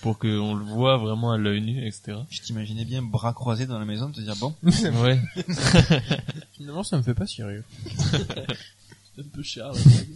pour 0.00 0.18
qu'on 0.18 0.54
le 0.54 0.64
voit 0.64 0.96
vraiment 0.96 1.30
à 1.32 1.36
l'œil 1.36 1.60
nu, 1.60 1.86
etc. 1.86 2.18
Je 2.30 2.40
t'imaginais 2.40 2.86
bien 2.86 3.02
bras 3.02 3.34
croisés 3.34 3.66
dans 3.66 3.78
la 3.78 3.84
maison, 3.84 4.10
te 4.10 4.20
dire 4.22 4.34
bon, 4.36 4.54
Ouais. 5.02 5.20
Finalement, 6.56 6.82
ça 6.82 6.96
me 6.96 7.02
fait 7.02 7.12
pas 7.14 7.26
si 7.26 7.42
rire. 7.42 7.64
C'est 7.84 9.20
un 9.20 9.28
peu 9.30 9.42
cher 9.42 9.72
blague. 9.72 10.08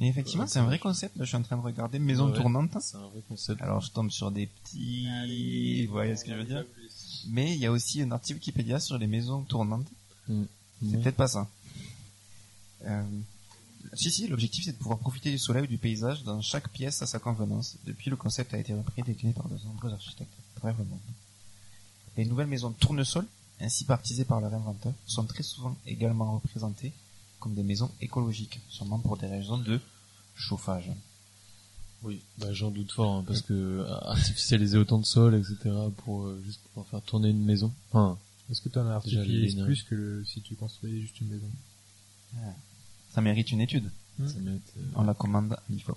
Et 0.00 0.08
effectivement, 0.08 0.46
c'est 0.46 0.58
un 0.58 0.64
vrai 0.64 0.78
concept. 0.78 1.16
Là, 1.16 1.24
je 1.24 1.28
suis 1.28 1.36
en 1.38 1.42
train 1.42 1.56
de 1.56 1.62
regarder 1.62 1.98
Maison 1.98 2.28
Ouais. 2.30 2.36
tournante. 2.36 2.76
C'est 2.80 2.96
un 2.96 3.06
vrai 3.08 3.22
concept. 3.28 3.62
Alors, 3.62 3.80
je 3.80 3.90
tombe 3.92 4.10
sur 4.10 4.30
des 4.30 4.46
petits... 4.46 5.86
Vous 5.86 5.92
voyez 5.92 6.16
ce 6.16 6.24
que 6.24 6.32
je 6.32 6.36
veux 6.36 6.44
dire? 6.44 6.64
Mais 7.28 7.54
il 7.54 7.58
y 7.60 7.66
a 7.66 7.72
aussi 7.72 8.02
un 8.02 8.10
article 8.10 8.38
Wikipédia 8.40 8.78
sur 8.80 8.98
les 8.98 9.06
maisons 9.06 9.42
tournantes. 9.44 9.86
C'est 10.26 10.34
Ouais. 10.82 10.98
peut-être 10.98 11.16
pas 11.16 11.28
ça. 11.28 11.48
Euh... 12.86 13.02
Si, 13.94 14.10
si, 14.10 14.26
l'objectif 14.26 14.64
c'est 14.64 14.72
de 14.72 14.76
pouvoir 14.78 14.98
profiter 14.98 15.30
du 15.30 15.38
soleil 15.38 15.62
ou 15.62 15.66
du 15.68 15.78
paysage 15.78 16.24
dans 16.24 16.40
chaque 16.42 16.68
pièce 16.70 17.02
à 17.02 17.06
sa 17.06 17.18
convenance. 17.20 17.76
Depuis, 17.86 18.10
le 18.10 18.16
concept 18.16 18.52
a 18.52 18.58
été 18.58 18.74
repris 18.74 19.00
et 19.00 19.04
décliné 19.04 19.32
par 19.32 19.48
de 19.48 19.56
nombreux 19.64 19.92
architectes 19.92 20.32
à 20.56 20.60
travers 20.60 20.76
le 20.78 20.84
monde. 20.84 20.98
Les 22.16 22.24
nouvelles 22.24 22.48
maisons 22.48 22.72
tournesol, 22.72 23.24
ainsi 23.60 23.84
baptisées 23.84 24.24
par 24.24 24.40
leur 24.40 24.52
inventeur, 24.52 24.92
sont 25.06 25.24
très 25.24 25.42
souvent 25.44 25.76
également 25.86 26.34
représentées 26.34 26.92
comme 27.38 27.54
des 27.54 27.62
maisons 27.62 27.90
écologiques, 28.00 28.60
sûrement 28.68 28.98
pour 28.98 29.16
des 29.18 29.26
raisons 29.28 29.58
de 29.58 29.78
chauffage. 30.34 30.90
Oui. 32.02 32.20
Bah, 32.38 32.52
j'en 32.52 32.70
doute 32.72 32.90
fort, 32.92 33.14
hein, 33.16 33.24
parce 33.26 33.40
que 33.42 33.52
euh, 33.52 33.94
artificialiser 34.02 34.78
autant 34.78 34.98
de 34.98 35.04
sol, 35.06 35.34
etc., 35.36 35.74
pour 36.04 36.24
euh, 36.24 36.42
juste 36.44 36.60
pouvoir 36.68 36.86
faire 36.88 37.02
tourner 37.02 37.30
une 37.30 37.44
maison. 37.44 37.72
Enfin, 37.90 38.18
Est-ce 38.50 38.60
que 38.62 38.68
t'en 38.68 38.80
as 38.80 38.84
Déjà, 39.04 39.20
artificialisé 39.20 39.56
les- 39.58 39.64
plus 39.64 39.82
que 39.84 39.94
le- 39.94 40.24
si 40.24 40.40
tu 40.42 40.56
construisais 40.56 41.00
juste 41.00 41.20
une 41.20 41.28
maison? 41.28 41.50
Ça 43.16 43.22
mérite 43.22 43.50
une 43.50 43.62
étude. 43.62 43.90
Hmm. 44.18 44.28
ça 44.28 44.38
mérite, 44.40 44.70
euh, 44.76 44.82
On 44.94 45.02
la 45.04 45.14
commande 45.14 45.54
à 45.54 45.62
l'IFOP. 45.70 45.96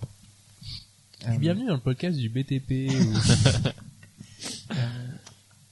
Euh, 1.27 1.37
Bienvenue 1.37 1.67
dans 1.67 1.73
le 1.73 1.81
podcast 1.81 2.17
du 2.17 2.29
BTP. 2.29 2.89
ou- 2.93 3.13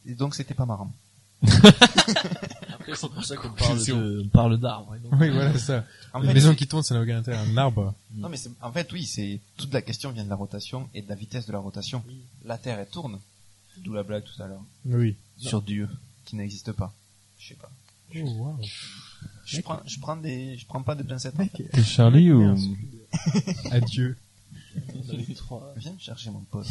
Et 0.06 0.13
donc 0.13 0.36
c'était 0.36 0.54
pas 0.54 0.66
marrant. 0.66 0.92
C'est 1.42 3.08
pour 3.10 3.24
ça 3.24 3.38
qu'on 3.38 3.51
parle 3.51 3.86
de, 3.86 4.24
on 4.25 4.27
parle 4.27 4.58
d'arbres. 4.60 4.94
Oui, 5.13 5.30
voilà 5.30 5.58
ça. 5.58 5.86
En 6.12 6.20
Une 6.22 6.27
fait, 6.27 6.34
maison 6.34 6.54
qui 6.54 6.68
tourne, 6.68 6.84
ça 6.84 6.96
n'a 6.96 7.01
aucun 7.01 7.18
intérêt. 7.20 7.38
Un 7.38 7.56
arbre. 7.56 7.94
Non, 8.13 8.27
mais 8.27 8.38
en 8.62 8.72
fait, 8.74 8.92
oui, 8.92 9.06
c'est, 9.06 9.39
toute 9.56 9.72
la 9.74 9.82
question 9.82 10.12
vient 10.12 10.25
de 10.25 10.30
la 10.30 10.36
rotation 10.36 10.89
et 10.94 11.01
de 11.01 11.08
la 11.08 11.16
vitesse 11.16 11.46
de 11.46 11.54
la 11.54 11.60
rotation. 11.60 12.04
La 12.44 12.58
Terre, 12.58 12.77
elle 12.80 12.89
tourne. 12.89 13.22
D'où 13.77 13.94
la 13.94 14.04
blague 14.04 14.25
tout 14.25 14.42
à 14.44 14.48
l'heure. 14.48 14.63
Oui. 14.86 15.16
Sur 15.38 15.62
Dieu, 15.62 15.88
qui 16.25 16.36
n'existe 16.36 16.74
pas. 16.74 16.94
Je 17.39 17.48
sais 17.50 17.56
pas. 17.56 17.72
Oh, 18.18 18.20
wow. 18.20 18.60
Je 19.48 19.62
prends, 19.62 19.80
je 19.86 20.00
prends 20.00 20.18
des, 20.18 20.58
je 20.58 20.66
prends 20.66 20.84
pas 20.84 20.94
de 20.96 21.04
pincettes. 21.04 21.36
T'es 21.72 21.84
Charlie 21.84 22.32
ou 22.32 22.56
Adieu. 23.72 24.18
Trois. 25.36 25.74
Viens 25.77 25.94
me 25.94 26.00
chercher 26.00 26.30
mon 26.30 26.42
pote. 26.42 26.68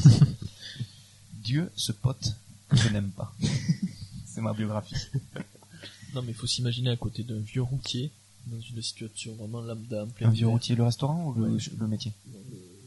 Dieu, 1.42 1.70
ce 1.74 1.92
pote, 1.92 2.34
je 2.72 2.88
n'aime 2.90 3.10
pas. 3.10 3.32
c'est 4.26 4.40
ma 4.40 4.52
biographie. 4.52 4.94
Non, 6.14 6.22
mais 6.22 6.32
il 6.32 6.34
faut 6.34 6.46
s'imaginer 6.46 6.90
à 6.90 6.96
côté 6.96 7.22
d'un 7.22 7.38
vieux 7.38 7.62
routier, 7.62 8.10
dans 8.46 8.60
une 8.60 8.82
situation 8.82 9.34
vraiment 9.34 9.60
lambda, 9.62 10.04
en 10.04 10.08
plein 10.08 10.28
Un 10.28 10.30
vieux 10.30 10.40
hiver, 10.42 10.50
routier, 10.52 10.76
le 10.76 10.84
restaurant 10.84 11.28
ou 11.28 11.34
le, 11.34 11.50
Ouais. 11.52 11.62
le 11.78 11.86
métier? 11.88 12.12
Dans 12.26 12.38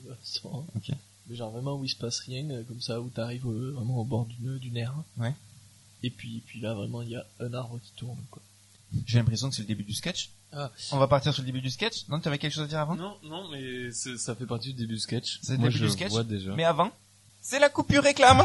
le 0.09 0.13
restaurant. 0.13 0.65
Ok. 0.75 0.91
Mais 1.29 1.35
genre 1.35 1.51
vraiment 1.51 1.75
où 1.77 1.83
il 1.85 1.89
se 1.89 1.95
passe 1.95 2.19
rien, 2.19 2.47
euh, 2.49 2.63
comme 2.63 2.81
ça, 2.81 3.01
où 3.01 3.09
t'arrives 3.09 3.45
euh, 3.47 3.71
vraiment 3.75 3.99
au 3.99 4.03
bord 4.05 4.25
d'une, 4.25 4.57
d'une 4.59 4.77
aire. 4.77 4.95
Ouais. 5.17 5.33
Et 6.03 6.09
puis, 6.09 6.41
puis 6.45 6.59
là, 6.61 6.73
vraiment, 6.73 7.01
il 7.01 7.09
y 7.09 7.15
a 7.15 7.25
un 7.39 7.53
arbre 7.53 7.79
qui 7.83 7.91
tourne, 7.95 8.17
quoi. 8.31 8.41
J'ai 9.05 9.19
l'impression 9.19 9.49
que 9.49 9.55
c'est 9.55 9.61
le 9.61 9.67
début 9.67 9.83
du 9.83 9.93
sketch. 9.93 10.31
Ah. 10.51 10.71
On 10.91 10.97
va 10.97 11.07
partir 11.07 11.33
sur 11.33 11.43
le 11.43 11.45
début 11.45 11.61
du 11.61 11.69
sketch. 11.69 12.07
Non, 12.07 12.19
tu 12.19 12.27
avais 12.27 12.39
quelque 12.39 12.53
chose 12.53 12.63
à 12.63 12.67
dire 12.67 12.79
avant? 12.79 12.95
Non, 12.95 13.17
non, 13.23 13.47
mais 13.51 13.91
ça 13.91 14.35
fait 14.35 14.47
partie 14.47 14.69
du 14.73 14.81
début 14.81 14.95
du 14.95 14.99
sketch. 14.99 15.39
C'est 15.43 15.53
le 15.53 15.59
Moi, 15.59 15.67
début 15.69 15.79
je 15.79 15.85
du 15.85 15.91
sketch 15.91 16.09
vois 16.09 16.23
déjà. 16.23 16.55
Mais 16.55 16.63
avant, 16.63 16.91
c'est 17.41 17.59
la 17.59 17.69
coupure 17.69 18.03
réclame. 18.03 18.41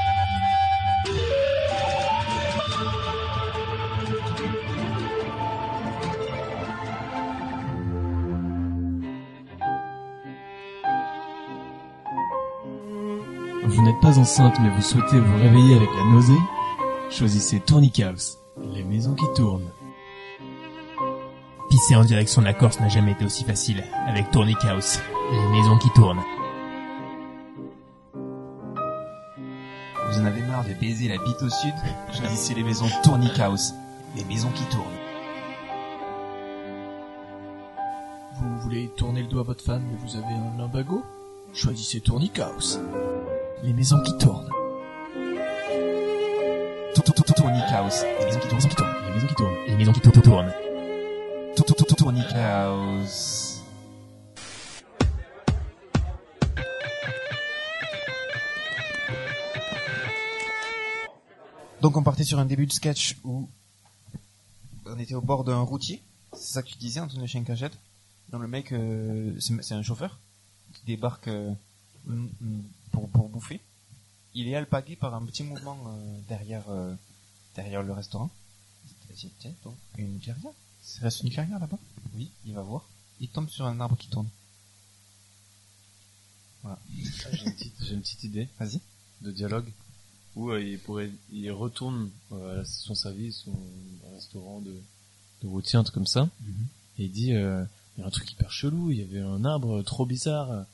Vous 13.67 13.83
n'êtes 13.83 14.01
pas 14.03 14.19
enceinte 14.19 14.55
mais 14.61 14.69
vous 14.71 14.83
souhaitez 14.83 15.19
vous 15.19 15.37
réveiller 15.39 15.77
avec 15.77 15.89
la 15.97 16.05
nausée? 16.13 16.33
Choisissez 17.11 17.61
Tourniquet 17.61 18.13
les 18.73 18.85
maisons 18.85 19.15
qui 19.15 19.25
tournent. 19.35 19.69
Pisser 21.75 21.97
en 21.97 22.05
direction 22.05 22.41
de 22.41 22.47
la 22.47 22.55
Corse 22.55 22.79
n'a 22.79 22.89
jamais 22.89 23.11
été 23.11 23.25
aussi 23.25 23.43
facile 23.43 23.83
avec 24.07 24.31
Tourniquet 24.31 24.69
House, 24.69 25.01
les 25.33 25.49
maisons 25.49 25.77
qui 25.77 25.91
tournent. 25.91 26.23
Vous 30.09 30.21
en 30.21 30.25
avez 30.25 30.41
marre 30.43 30.65
de 30.65 30.73
baiser 30.75 31.09
la 31.09 31.17
bite 31.17 31.43
au 31.43 31.51
sud? 31.51 31.75
Choisissez 32.13 32.55
les 32.55 32.63
maisons 32.63 32.87
Tourniquet 33.03 33.43
House. 33.43 33.75
Les 34.15 34.23
maisons 34.27 34.51
qui 34.55 34.63
tournent. 34.67 34.85
Vous 38.41 38.61
voulez 38.61 38.89
tourner 38.97 39.23
le 39.23 39.29
doigt 39.29 39.41
à 39.41 39.45
votre 39.45 39.65
femme, 39.65 39.83
mais 39.91 39.99
vous 39.99 40.15
avez 40.15 40.33
un 40.33 40.57
lumbago? 40.57 41.03
Choisissez 41.55 42.01
Tourniquet 42.01 42.45
Les 43.65 43.73
maisons 43.73 44.01
qui 44.05 44.17
tournent. 44.19 44.49
Tourniquet 47.35 47.75
House. 47.75 48.05
Les 48.21 48.27
maisons 48.27 48.39
qui 48.39 48.47
tournent. 48.47 48.61
Les 49.09 49.15
maisons 49.15 49.27
qui 49.27 49.35
tournent. 49.35 49.55
Les 49.67 49.77
maisons 49.77 49.93
qui 49.93 50.01
tournent. 50.01 50.23
tournent. 50.23 50.53
Donc 61.81 61.97
on 61.97 62.03
partait 62.03 62.25
sur 62.25 62.39
un 62.39 62.45
début 62.45 62.67
de 62.67 62.73
sketch 62.73 63.17
où 63.25 63.49
on 64.85 64.99
était 64.99 65.15
au 65.15 65.23
bord 65.23 65.45
d'un 65.45 65.61
routier. 65.61 66.03
C'est 66.35 66.53
ça 66.53 66.63
que 66.63 66.69
tu 66.69 66.77
disais, 66.77 67.01
Chien 67.27 67.43
Cagette. 67.43 67.73
Donc 68.31 68.43
le 68.43 68.49
mec, 68.49 68.73
euh, 68.73 69.35
c'est 69.41 69.73
un 69.73 69.83
chauffeur 69.83 70.19
qui 70.75 70.85
débarque 70.85 71.29
euh, 71.29 71.55
pour, 72.93 73.09
pour 73.09 73.31
bouffer. 73.31 73.63
Il 74.35 74.47
est 74.49 74.57
alpagué 74.57 74.95
par 74.95 75.15
un 75.15 75.25
petit 75.25 75.43
mouvement 75.43 75.79
euh, 75.87 76.19
derrière 76.29 76.65
derrière 77.55 77.83
le 77.83 77.95
restaurant. 77.95 78.31
Une 79.97 80.19
clairière. 80.19 80.53
C'est 80.83 81.01
reste 81.01 81.23
une 81.23 81.31
clairière 81.31 81.59
là-bas 81.59 81.79
Oui, 82.15 82.31
il 82.47 82.55
va 82.55 82.63
voir. 82.63 82.89
Il 83.21 83.29
tombe 83.29 83.49
sur 83.49 83.67
un 83.67 83.81
arbre 83.81 83.97
qui 83.97 84.09
tourne. 84.09 84.29
J'ai 87.33 87.45
une, 87.45 87.53
petite- 87.55 87.85
j'ai 87.85 87.95
une 87.95 88.01
petite 88.01 88.25
idée. 88.25 88.49
Vas-y. 88.59 88.81
de 89.23 89.31
dialogue. 89.31 89.71
Où 90.37 90.51
euh, 90.51 90.63
il 90.63 90.79
pourrait, 90.79 91.11
il 91.33 91.51
retourne 91.53 92.11
euh, 92.33 92.53
à 92.53 92.57
la 92.57 92.65
station 92.65 92.95
service 92.95 93.45
un 93.49 94.15
restaurant 94.15 94.61
de, 94.61 94.75
de 95.43 95.47
routier, 95.47 95.79
un 95.79 95.85
truc 95.85 95.95
comme 95.95 96.07
ça, 96.07 96.29
et 96.99 97.05
il 97.05 97.13
dit, 97.13 97.33
euh, 97.35 97.65
il 97.97 98.01
y 98.01 98.05
a 98.05 98.07
un 98.07 98.11
truc 98.11 98.31
hyper 98.33 98.51
chelou, 98.51 98.91
il 98.91 98.99
y 98.99 99.03
avait 99.03 99.21
un 99.21 99.45
arbre 99.45 99.81
trop 99.83 100.07
bizarre, 100.07 100.67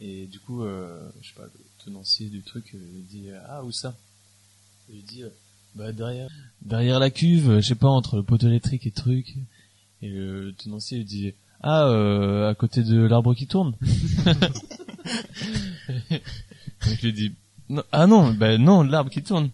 et 0.00 0.26
du 0.26 0.40
coup, 0.40 0.64
euh, 0.64 1.08
je 1.22 1.28
sais 1.28 1.34
pas, 1.36 1.44
le 1.44 1.50
tenancier 1.84 2.28
du 2.28 2.42
truc, 2.42 2.72
euh, 2.74 2.78
il 2.96 3.06
dit, 3.06 3.28
ah 3.46 3.62
où 3.62 3.70
ça? 3.70 3.96
Et 4.90 4.96
il 4.96 5.04
dit, 5.04 5.22
euh, 5.22 5.30
bah 5.76 5.92
derrière, 5.92 6.28
derrière 6.62 6.98
la 6.98 7.10
cuve, 7.10 7.50
euh, 7.50 7.60
je 7.60 7.68
sais 7.68 7.74
pas, 7.76 7.88
entre 7.88 8.16
le 8.16 8.24
poteau 8.24 8.48
électrique 8.48 8.84
et 8.84 8.90
le 8.90 8.94
truc, 9.00 9.36
et 10.02 10.08
le 10.08 10.52
tenancier 10.52 10.98
il 10.98 11.04
dit, 11.04 11.34
ah, 11.60 11.86
euh, 11.88 12.48
à 12.48 12.54
côté 12.54 12.82
de 12.82 13.00
l'arbre 13.00 13.34
qui 13.34 13.46
tourne. 13.46 13.74
Je 16.80 17.06
lui 17.06 17.12
dis, 17.12 17.34
non, 17.68 17.82
ah 17.92 18.06
non, 18.06 18.32
bah 18.32 18.56
non, 18.58 18.82
l'arbre 18.82 19.10
qui 19.10 19.22
tourne. 19.22 19.50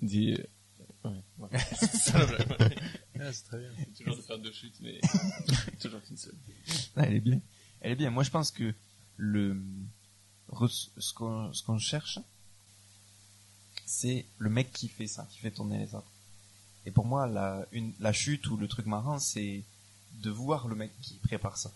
Il 0.00 0.08
dit, 0.08 0.34
euh, 1.04 1.10
ouais, 1.10 1.22
ouais. 1.38 1.48
c'est 1.78 1.96
ça 1.96 2.18
la 2.18 2.44
blague. 2.44 2.60
ouais. 3.16 3.32
C'est 3.32 3.44
très 3.44 3.58
bien. 3.58 3.68
Toujours 3.96 4.16
de 4.16 4.22
faire 4.22 4.38
deux 4.38 4.52
chutes, 4.52 4.80
mais 4.80 5.00
toujours 5.80 6.02
qu'une 6.02 6.16
seule. 6.16 6.34
Ah, 6.96 7.04
elle 7.06 7.14
est 7.14 7.20
bien. 7.20 7.40
Elle 7.80 7.92
est 7.92 7.96
bien. 7.96 8.10
Moi, 8.10 8.24
je 8.24 8.30
pense 8.30 8.50
que 8.50 8.74
le 9.16 9.62
ce 10.68 11.12
qu'on 11.14 11.52
ce 11.52 11.62
qu'on 11.62 11.78
cherche, 11.78 12.18
c'est 13.86 14.26
le 14.38 14.50
mec 14.50 14.72
qui 14.72 14.88
fait 14.88 15.06
ça, 15.06 15.28
qui 15.30 15.38
fait 15.38 15.50
tourner 15.50 15.78
les 15.78 15.94
arbres. 15.94 16.10
Et 16.86 16.90
pour 16.90 17.04
moi, 17.06 17.26
la 17.26 17.64
une 17.72 17.92
la 18.00 18.12
chute 18.12 18.46
ou 18.48 18.56
le 18.56 18.66
truc 18.68 18.86
marrant, 18.86 19.18
c'est 19.18 19.62
de 20.22 20.30
voir 20.30 20.68
le 20.68 20.74
mec 20.74 20.90
qui 21.02 21.14
prépare 21.14 21.56
ça. 21.56 21.70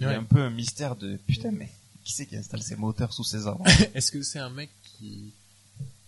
Il 0.00 0.04
y 0.04 0.06
a 0.06 0.18
un 0.18 0.24
peu 0.24 0.40
un 0.42 0.50
mystère 0.50 0.94
de 0.96 1.16
putain, 1.26 1.50
mais 1.52 1.70
qui 2.04 2.12
c'est 2.12 2.26
qui 2.26 2.36
installe 2.36 2.62
ses 2.62 2.76
moteurs 2.76 3.12
sous 3.12 3.24
ces 3.24 3.46
arbres 3.46 3.64
Est-ce 3.94 4.12
que 4.12 4.22
c'est 4.22 4.38
un 4.38 4.50
mec 4.50 4.68
qui, 4.98 5.32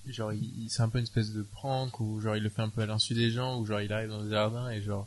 genre, 0.09 0.33
il, 0.33 0.43
il- 0.65 0.71
c'est 0.71 0.83
un 0.83 0.89
peu 0.89 0.99
une 0.99 1.05
espèce 1.05 1.33
de 1.33 1.43
prank 1.43 1.99
ou 2.01 2.21
genre 2.21 2.37
il 2.37 2.43
le 2.43 2.51
fait 2.51 2.63
un 2.63 2.69
peu 2.69 2.83
à 2.83 2.87
l'insu 2.87 3.15
des 3.15 3.31
gens 3.31 3.59
ou 3.59 3.67
genre 3.67 3.81
il 3.81 3.93
arrive 3.93 4.11
dans 4.11 4.21
le 4.21 4.31
jardin 4.31 4.69
et 4.71 4.83
genre 4.83 5.07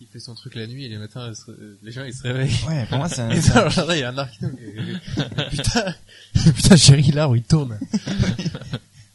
il 0.00 0.06
fait 0.06 0.18
son 0.18 0.34
truc 0.34 0.54
la 0.54 0.66
nuit 0.66 0.84
et 0.86 0.88
les 0.88 0.96
matins 0.96 1.32
se- 1.34 1.50
euh, 1.50 1.78
les 1.82 1.92
gens 1.92 2.04
ils 2.04 2.14
se 2.14 2.22
réveillent. 2.22 2.56
Ouais, 2.66 2.86
pour 2.86 2.98
moi, 2.98 3.08
c'est 3.10 3.20
un, 3.22 3.30
Et 3.30 3.40
dans 3.40 3.64
le 3.64 3.70
jardin 3.70 3.94
il 3.94 4.00
y 4.00 4.02
a 4.02 4.08
un 4.10 4.18
arc 4.18 4.34
putain, 5.50 5.94
putain 6.54 6.76
chérie 6.76 7.12
l'arbre 7.12 7.36
il 7.36 7.42
tourne. 7.44 7.78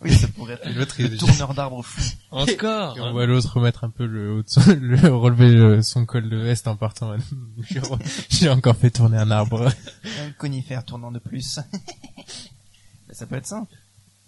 Oui, 0.05 0.15
ça 0.15 0.27
pourrait 0.29 0.53
être 0.53 0.69
l'autre 0.73 0.95
le 1.01 1.17
tourneur 1.17 1.53
d'arbres 1.53 1.83
fou. 1.83 2.01
Encore 2.31 2.97
Et 2.97 3.01
on 3.01 3.11
voit 3.11 3.25
l'autre 3.25 3.55
remettre 3.57 3.83
un 3.83 3.89
peu 3.89 4.05
le 4.05 4.33
haut 4.33 4.41
de 4.43 4.49
son, 4.49 4.61
le, 4.81 5.07
relever 5.13 5.49
le- 5.51 5.81
son 5.81 6.05
col 6.05 6.29
de 6.29 6.37
veste 6.37 6.67
en 6.67 6.75
partant. 6.77 7.13
J'ai 7.69 7.79
re- 7.79 8.25
J'ai 8.29 8.49
encore 8.49 8.75
fait 8.75 8.91
tourner 8.91 9.17
un 9.17 9.31
arbre. 9.31 9.67
Un 9.67 10.31
conifère 10.37 10.85
tournant 10.85 11.11
de 11.11 11.19
plus. 11.19 11.59
Mais 13.07 13.13
ça 13.13 13.25
peut 13.25 13.35
être 13.35 13.47
ça. 13.47 13.65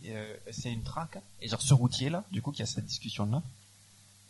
Et, 0.04 0.16
euh, 0.16 0.34
c'est 0.52 0.72
une 0.72 0.84
traque. 0.84 1.18
Et 1.42 1.48
genre 1.48 1.62
ce 1.62 1.74
routier 1.74 2.10
là, 2.10 2.24
du 2.32 2.42
coup, 2.42 2.52
qui 2.52 2.62
a 2.62 2.66
cette 2.66 2.86
discussion 2.86 3.26
là, 3.26 3.42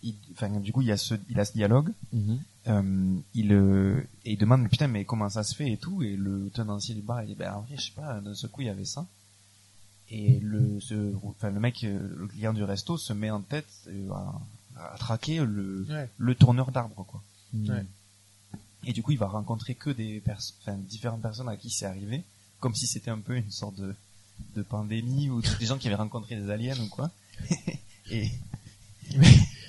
il, 0.04 0.14
enfin, 0.34 0.50
du 0.60 0.72
coup, 0.72 0.82
il 0.82 0.88
y 0.88 0.92
a 0.92 0.98
ce, 0.98 1.16
il 1.30 1.40
a 1.40 1.46
ce 1.46 1.54
dialogue. 1.54 1.92
Mhm. 2.14 2.40
Euh, 2.68 3.16
il, 3.34 3.54
euh, 3.54 4.00
et 4.26 4.34
il 4.34 4.38
demande 4.38 4.62
mais 4.62 4.68
putain 4.68 4.88
mais 4.88 5.06
comment 5.06 5.30
ça 5.30 5.44
se 5.44 5.56
fait 5.56 5.72
et 5.72 5.78
tout. 5.78 6.04
Et 6.04 6.16
le 6.18 6.50
tenancier 6.54 6.94
du 6.96 7.02
bar 7.02 7.22
il 7.24 7.28
dit 7.28 7.36
ben 7.36 7.54
en 7.54 7.62
vrai 7.62 7.76
je 7.78 7.82
sais 7.86 7.92
pas. 7.96 8.20
D'un 8.20 8.36
seul 8.36 8.50
coup 8.50 8.62
il 8.62 8.68
y 8.68 8.70
avait 8.70 8.84
ça. 8.86 9.06
Et 10.10 10.40
le, 10.40 10.80
ce, 10.80 11.14
enfin 11.24 11.50
le 11.52 11.60
mec, 11.60 11.84
euh, 11.84 12.00
le 12.18 12.28
client 12.28 12.54
du 12.54 12.64
resto 12.64 12.98
se 12.98 13.12
met 13.14 13.30
en 13.30 13.42
tête 13.42 13.68
euh, 13.88 14.10
à, 14.12 14.42
à 14.94 14.98
traquer 14.98 15.40
le, 15.40 15.86
Ouais. 15.90 16.10
le 16.18 16.34
tourneur 16.36 16.72
d'arbres 16.72 17.06
quoi. 17.06 17.22
Ouais. 17.54 17.84
Et 18.86 18.94
du 18.94 19.04
coup, 19.04 19.12
il 19.12 19.18
va 19.18 19.28
rencontrer 19.28 19.76
que 19.76 19.90
des 19.90 20.22
pers- 20.22 20.54
enfin, 20.62 20.78
différentes 20.78 21.22
personnes 21.22 21.50
à 21.50 21.58
qui 21.58 21.70
c'est 21.70 21.86
arrivé, 21.86 22.24
comme 22.62 22.74
si 22.74 22.88
c'était 22.88 23.10
un 23.12 23.18
peu 23.20 23.36
une 23.36 23.52
sorte 23.52 23.76
de, 23.76 23.94
de 24.56 24.62
pandémie 24.62 25.30
ou 25.30 25.42
des 25.60 25.66
gens 25.66 25.78
qui 25.78 25.88
avaient 25.88 25.96
rencontré 25.96 26.36
des 26.38 26.50
aliens 26.50 26.80
ou 26.80 26.88
quoi. 26.88 27.12
et, 28.12 28.30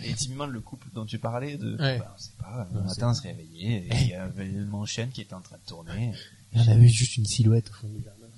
et 0.04 0.14
typiquement 0.14 0.47
le 0.47 0.61
couple 0.61 0.87
dont 0.95 1.04
tu 1.04 1.18
parlais 1.18 1.57
de, 1.57 1.76
Ouais. 1.78 1.99
bah, 1.99 2.14
on 2.16 2.21
sait 2.21 2.30
pas, 2.38 2.68
un 2.73 2.76
Ouais, 2.76 2.85
matin 2.85 3.11
on 3.11 3.14
se 3.14 3.23
réveillait 3.23 3.87
et 3.90 4.02
il 4.02 4.09
y 4.09 4.14
avait 4.14 4.49
mon 4.50 4.85
chien 4.87 5.09
qui 5.09 5.21
était 5.23 5.35
en 5.35 5.40
train 5.40 5.57
de 5.57 5.68
tourner. 5.68 6.12
On 6.54 6.61
a 6.68 6.75
vu 6.76 6.88
juste 6.88 7.16
une 7.16 7.26
silhouette 7.26 7.71
au 7.71 7.73
fond 7.75 7.88
du 7.88 8.02
jardin. 8.04 8.28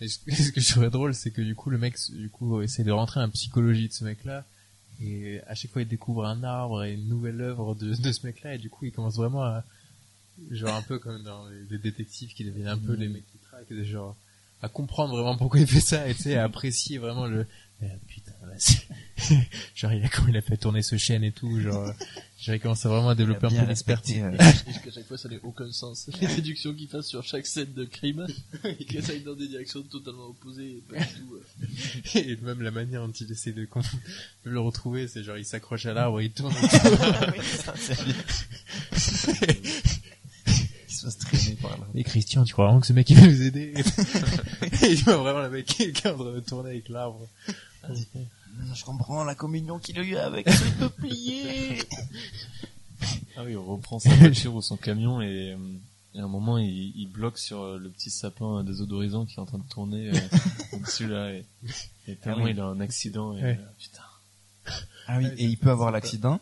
Et 0.00 0.08
ce, 0.08 0.18
ce 0.30 0.50
que 0.52 0.60
je 0.60 0.70
trouvais 0.70 0.90
drôle, 0.90 1.14
c'est 1.14 1.30
que 1.30 1.42
du 1.42 1.54
coup, 1.54 1.70
le 1.70 1.78
mec, 1.78 1.96
du 2.10 2.30
coup, 2.30 2.60
essaie 2.62 2.84
de 2.84 2.92
rentrer 2.92 3.20
dans 3.20 3.26
la 3.26 3.32
psychologie 3.32 3.88
de 3.88 3.92
ce 3.92 4.04
mec-là. 4.04 4.44
Et 5.00 5.40
à 5.46 5.54
chaque 5.54 5.70
fois, 5.70 5.82
il 5.82 5.88
découvre 5.88 6.24
un 6.26 6.42
arbre 6.42 6.82
et 6.84 6.94
une 6.94 7.08
nouvelle 7.08 7.40
œuvre 7.40 7.74
de, 7.74 7.94
de 7.94 8.12
ce 8.12 8.26
mec-là. 8.26 8.54
Et 8.54 8.58
du 8.58 8.68
coup, 8.70 8.84
il 8.84 8.92
commence 8.92 9.16
vraiment 9.16 9.44
à, 9.44 9.64
genre 10.50 10.74
un 10.74 10.82
peu 10.82 10.98
comme 10.98 11.22
dans 11.22 11.46
les, 11.48 11.62
les 11.70 11.78
détectives 11.78 12.32
qui 12.34 12.44
deviennent 12.44 12.68
un 12.68 12.78
peu 12.78 12.94
les 12.94 13.08
mecs 13.08 13.26
qui 13.30 13.38
traquent, 13.38 13.72
genre, 13.84 14.16
à 14.62 14.68
comprendre 14.68 15.14
vraiment 15.14 15.36
pourquoi 15.36 15.60
il 15.60 15.66
fait 15.68 15.80
ça 15.80 16.08
et 16.08 16.14
tu 16.14 16.22
sais, 16.22 16.36
à 16.36 16.44
apprécier 16.44 16.98
vraiment 16.98 17.26
le, 17.26 17.46
mais 17.80 17.96
putain, 18.08 18.32
là, 18.42 18.54
c'est- 18.58 18.87
genre 19.74 19.92
il 19.92 20.04
a 20.04 20.08
comment 20.08 20.28
il 20.28 20.36
a 20.36 20.42
fait 20.42 20.56
tourner 20.56 20.82
ce 20.82 20.96
chêne 20.96 21.24
et 21.24 21.32
tout, 21.32 21.60
genre 21.60 21.92
j'ai 22.40 22.60
commencé 22.60 22.86
vraiment 22.86 23.08
à 23.10 23.14
développer 23.16 23.46
un 23.46 23.50
bien 23.50 23.62
peu 23.62 23.68
l'expertise. 23.68 24.22
respecté, 24.22 24.70
euh, 24.70 24.72
Et 24.76 24.84
qu'à 24.84 24.92
chaque 24.92 25.06
fois, 25.06 25.18
ça 25.18 25.28
n'a 25.28 25.36
aucun 25.42 25.70
sens. 25.72 26.08
Les 26.20 26.28
déductions 26.28 26.72
qu'il 26.72 26.86
fasse 26.86 27.06
sur 27.06 27.24
chaque 27.24 27.46
scène 27.46 27.72
de 27.74 27.84
crime, 27.84 28.26
qui 28.88 28.98
aillent 28.98 29.24
dans 29.24 29.34
des 29.34 29.48
directions 29.48 29.82
totalement 29.82 30.26
opposées 30.26 30.78
et 30.78 30.82
pas 30.88 31.00
du 31.00 31.06
tout. 31.14 31.34
euh. 31.34 32.18
Et 32.20 32.36
même 32.36 32.62
la 32.62 32.70
manière 32.70 33.04
dont 33.04 33.12
il 33.12 33.30
essaie 33.32 33.52
de, 33.52 33.66
le 34.44 34.60
retrouver, 34.60 35.08
c'est 35.08 35.24
genre 35.24 35.36
il 35.36 35.44
s'accroche 35.44 35.86
à 35.86 35.94
l'arbre 35.94 36.20
et 36.20 36.26
il 36.26 36.30
tourne. 36.30 36.54
oui, 36.62 37.44
ça, 37.44 37.74
c'est 37.76 38.04
bien. 38.04 38.14
Il 40.88 40.94
se 40.94 41.04
fasse 41.04 41.18
traîner 41.18 41.56
par 41.60 41.72
là. 41.72 41.86
Et 41.96 42.04
Christian, 42.04 42.44
tu 42.44 42.52
crois 42.52 42.66
vraiment 42.66 42.80
que 42.80 42.86
ce 42.86 42.92
mec 42.92 43.10
il 43.10 43.16
va 43.16 43.26
nous 43.26 43.42
aider? 43.42 43.74
Et 44.82 44.92
il 44.92 45.02
voit 45.02 45.16
vraiment 45.16 45.42
le 45.42 45.50
mec 45.50 45.66
qui 45.66 45.82
est 45.82 46.06
en 46.06 46.16
train 46.16 46.32
de 46.34 46.40
tourner 46.40 46.70
avec 46.70 46.88
l'arbre. 46.88 47.28
Je 48.74 48.84
comprends 48.84 49.24
la 49.24 49.34
communion 49.34 49.78
qu'il 49.78 49.98
a 49.98 50.02
eu 50.02 50.16
avec 50.16 50.48
ce 50.48 50.64
peuplier. 50.78 51.82
Ah 53.36 53.44
oui, 53.44 53.56
on 53.56 53.64
reprend 53.64 53.98
sa 53.98 54.14
voiture 54.14 54.54
ou 54.54 54.62
son 54.62 54.76
camion 54.76 55.20
et, 55.20 55.52
euh, 55.52 55.56
et 56.14 56.20
à 56.20 56.24
un 56.24 56.28
moment 56.28 56.58
il, 56.58 56.92
il 56.96 57.06
bloque 57.08 57.38
sur 57.38 57.60
euh, 57.62 57.78
le 57.78 57.88
petit 57.90 58.10
sapin 58.10 58.64
désodorisant 58.64 59.24
qui 59.26 59.36
est 59.36 59.38
en 59.38 59.46
train 59.46 59.58
de 59.58 59.68
tourner 59.68 60.10
euh, 60.10 60.18
au-dessus 60.72 61.06
là 61.06 61.30
et, 61.32 61.44
et 62.08 62.16
tellement 62.16 62.38
Ah 62.40 62.44
oui. 62.46 62.50
il 62.52 62.60
a 62.60 62.64
un 62.64 62.80
accident 62.80 63.36
et 63.36 63.42
Ouais. 63.42 63.58
euh, 63.60 63.66
putain. 63.78 64.02
Ah 65.06 65.18
oui, 65.18 65.26
et 65.38 65.44
il 65.46 65.56
peut 65.56 65.70
avoir 65.70 65.90
l'accident, 65.90 66.38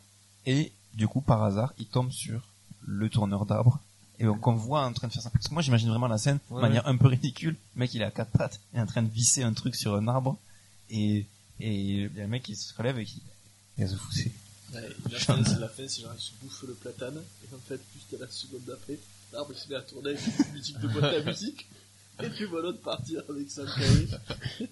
et 0.46 0.72
du 0.94 1.06
coup, 1.06 1.20
par 1.20 1.44
hasard, 1.44 1.72
il 1.78 1.86
tombe 1.86 2.10
sur 2.10 2.40
le 2.84 3.08
tourneur 3.08 3.46
d'arbres. 3.46 3.78
Et 4.18 4.24
donc, 4.24 4.44
on 4.48 4.54
voit 4.54 4.84
en 4.84 4.92
train 4.92 5.06
de 5.06 5.12
faire 5.12 5.22
ça. 5.22 5.30
Parce 5.30 5.46
que 5.46 5.52
moi, 5.52 5.62
j'imagine 5.62 5.88
vraiment 5.90 6.08
la 6.08 6.18
scène 6.18 6.38
de 6.50 6.54
Ouais, 6.56 6.62
manière 6.62 6.84
un 6.88 6.96
peu 6.96 7.06
ridicule. 7.06 7.56
Le 7.76 7.78
mec, 7.78 7.94
il 7.94 8.02
est 8.02 8.04
à 8.04 8.10
quatre 8.10 8.32
pattes, 8.32 8.58
et 8.74 8.80
en 8.80 8.86
train 8.86 9.02
de 9.04 9.08
visser 9.08 9.44
un 9.44 9.52
truc 9.52 9.76
sur 9.76 9.94
un 9.94 10.08
arbre. 10.08 10.36
Et, 10.90 11.26
et 11.60 11.74
il 11.74 12.00
y 12.16 12.20
a 12.20 12.22
le 12.22 12.28
mec 12.28 12.42
qui 12.42 12.54
se 12.56 12.74
relève 12.74 12.98
et 12.98 13.04
qui, 13.04 13.22
il 13.78 13.88
se 13.88 13.94
fout, 13.94 14.12
c'est- 14.14 14.32
Ouais, 14.74 14.88
la 15.12 15.18
fin, 15.20 15.44
c'est 15.44 15.60
la 15.60 15.68
fin, 15.68 15.86
c'est 15.86 16.02
genre, 16.02 16.12
il 16.18 16.20
se 16.20 16.32
bouffe 16.42 16.64
le 16.66 16.74
platane, 16.74 17.16
et 17.18 17.54
en 17.54 17.58
fait, 17.58 17.80
juste 17.94 18.12
à 18.20 18.24
la 18.24 18.30
seconde 18.30 18.64
d'après, 18.66 18.98
l'arbre 19.32 19.52
il 19.54 19.58
se 19.58 19.68
met 19.68 19.76
à 19.76 19.80
tourner 19.82 20.10
avec 20.10 20.20
une 20.26 20.52
musique 20.54 20.78
de 20.80 20.88
boîte 20.88 21.14
à 21.14 21.20
musique, 21.22 21.68
et 22.22 22.30
tu 22.30 22.46
vois 22.46 22.62
l'autre 22.62 22.80
partir 22.80 23.22
avec 23.28 23.48
sa 23.50 23.64
carré. 23.64 24.08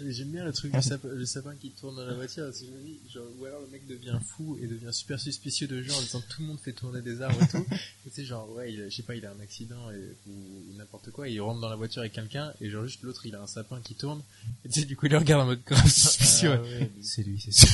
J'aime 0.00 0.30
bien 0.30 0.44
le 0.44 0.52
truc 0.52 0.72
du 0.72 0.82
sapin, 0.82 1.08
le 1.08 1.24
sapin 1.24 1.54
qui 1.54 1.70
tourne 1.70 1.94
dans 1.94 2.04
la 2.04 2.14
voiture. 2.14 2.46
parce 2.46 2.58
que 2.58 2.66
je 2.66 2.70
me 2.70 2.80
dis, 2.82 2.98
genre, 3.12 3.26
ou 3.38 3.44
alors 3.44 3.60
le 3.60 3.68
mec 3.68 3.86
devient 3.86 4.18
fou 4.26 4.58
et 4.60 4.66
devient 4.66 4.92
super 4.92 5.20
suspicieux 5.20 5.68
de 5.68 5.80
gens 5.82 5.96
en 5.96 6.00
disant 6.00 6.20
tout 6.28 6.42
le 6.42 6.48
monde 6.48 6.58
fait 6.58 6.72
tourner 6.72 7.00
des 7.00 7.22
arbres 7.22 7.40
et 7.40 7.46
tout. 7.46 7.64
Et 8.06 8.10
tu 8.10 8.16
sais, 8.16 8.24
genre, 8.24 8.50
ouais, 8.50 8.72
il, 8.72 8.84
je 8.90 8.94
sais 8.94 9.02
pas, 9.02 9.14
il 9.14 9.24
a 9.24 9.30
un 9.30 9.40
accident 9.40 9.90
et, 9.90 10.16
ou, 10.26 10.32
ou 10.32 10.76
n'importe 10.76 11.10
quoi. 11.10 11.28
Et 11.28 11.32
il 11.32 11.40
rentre 11.40 11.60
dans 11.60 11.68
la 11.68 11.76
voiture 11.76 12.00
avec 12.00 12.12
quelqu'un 12.12 12.52
et 12.60 12.68
genre 12.68 12.84
juste 12.84 13.02
l'autre, 13.02 13.24
il 13.24 13.34
a 13.34 13.40
un 13.40 13.46
sapin 13.46 13.80
qui 13.80 13.94
tourne. 13.94 14.22
Et 14.64 14.68
tu 14.68 14.80
sais, 14.80 14.86
du 14.86 14.96
coup, 14.96 15.06
il 15.06 15.12
le 15.12 15.18
regarde 15.18 15.42
en 15.42 15.46
mode 15.46 15.62
grave 15.64 15.88
suspicieux. 15.88 16.52
Ah 16.52 16.60
ouais, 16.60 16.90
c'est 17.00 17.22
lui, 17.22 17.40
c'est 17.40 17.52
sûr. 17.52 17.68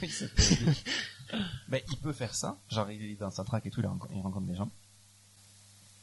Oui, 0.00 0.10
ben, 1.68 1.80
il 1.90 1.96
peut 1.96 2.12
faire 2.12 2.34
ça. 2.34 2.58
Genre, 2.70 2.90
il 2.90 3.02
est 3.02 3.14
dans 3.14 3.30
sa 3.30 3.42
traque 3.42 3.66
et 3.66 3.70
tout, 3.70 3.80
il 3.80 3.86
rencontre, 3.86 4.12
il 4.14 4.20
rencontre 4.20 4.46
des 4.46 4.54
gens. 4.54 4.70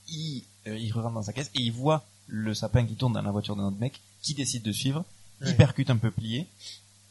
Il, 0.09 0.43
euh, 0.67 0.77
il 0.77 0.91
rentre 0.91 1.13
dans 1.13 1.23
sa 1.23 1.33
caisse 1.33 1.51
et 1.55 1.61
il 1.61 1.71
voit 1.71 2.05
le 2.33 2.53
sapin 2.53 2.85
qui 2.85 2.95
tourne 2.95 3.13
dans 3.13 3.21
la 3.21 3.31
voiture 3.31 3.55
d'un 3.55 3.65
autre 3.65 3.77
mec 3.79 4.00
qui 4.21 4.33
décide 4.33 4.63
de 4.63 4.71
suivre. 4.71 5.03
Il 5.41 5.47
Ouais. 5.47 5.53
percute 5.55 5.89
un 5.89 5.97
peuplier, 5.97 6.47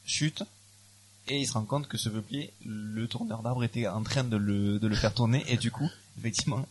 chute, 0.05 0.43
et 1.29 1.39
il 1.41 1.47
se 1.47 1.53
rend 1.53 1.65
compte 1.65 1.87
que 1.89 1.99
ce 1.99 2.09
peuplier, 2.09 2.53
le 2.65 3.07
tourneur 3.07 3.43
d'arbre 3.43 3.63
était 3.65 3.87
en 3.87 4.03
train 4.03 4.25
de 4.25 4.37
le, 4.37 4.79
de 4.79 4.87
le 4.89 4.95
faire 4.97 5.13
tourner 5.15 5.45
et 5.49 5.57
du 5.57 5.71
coup, 5.71 5.89
effectivement, 6.19 6.65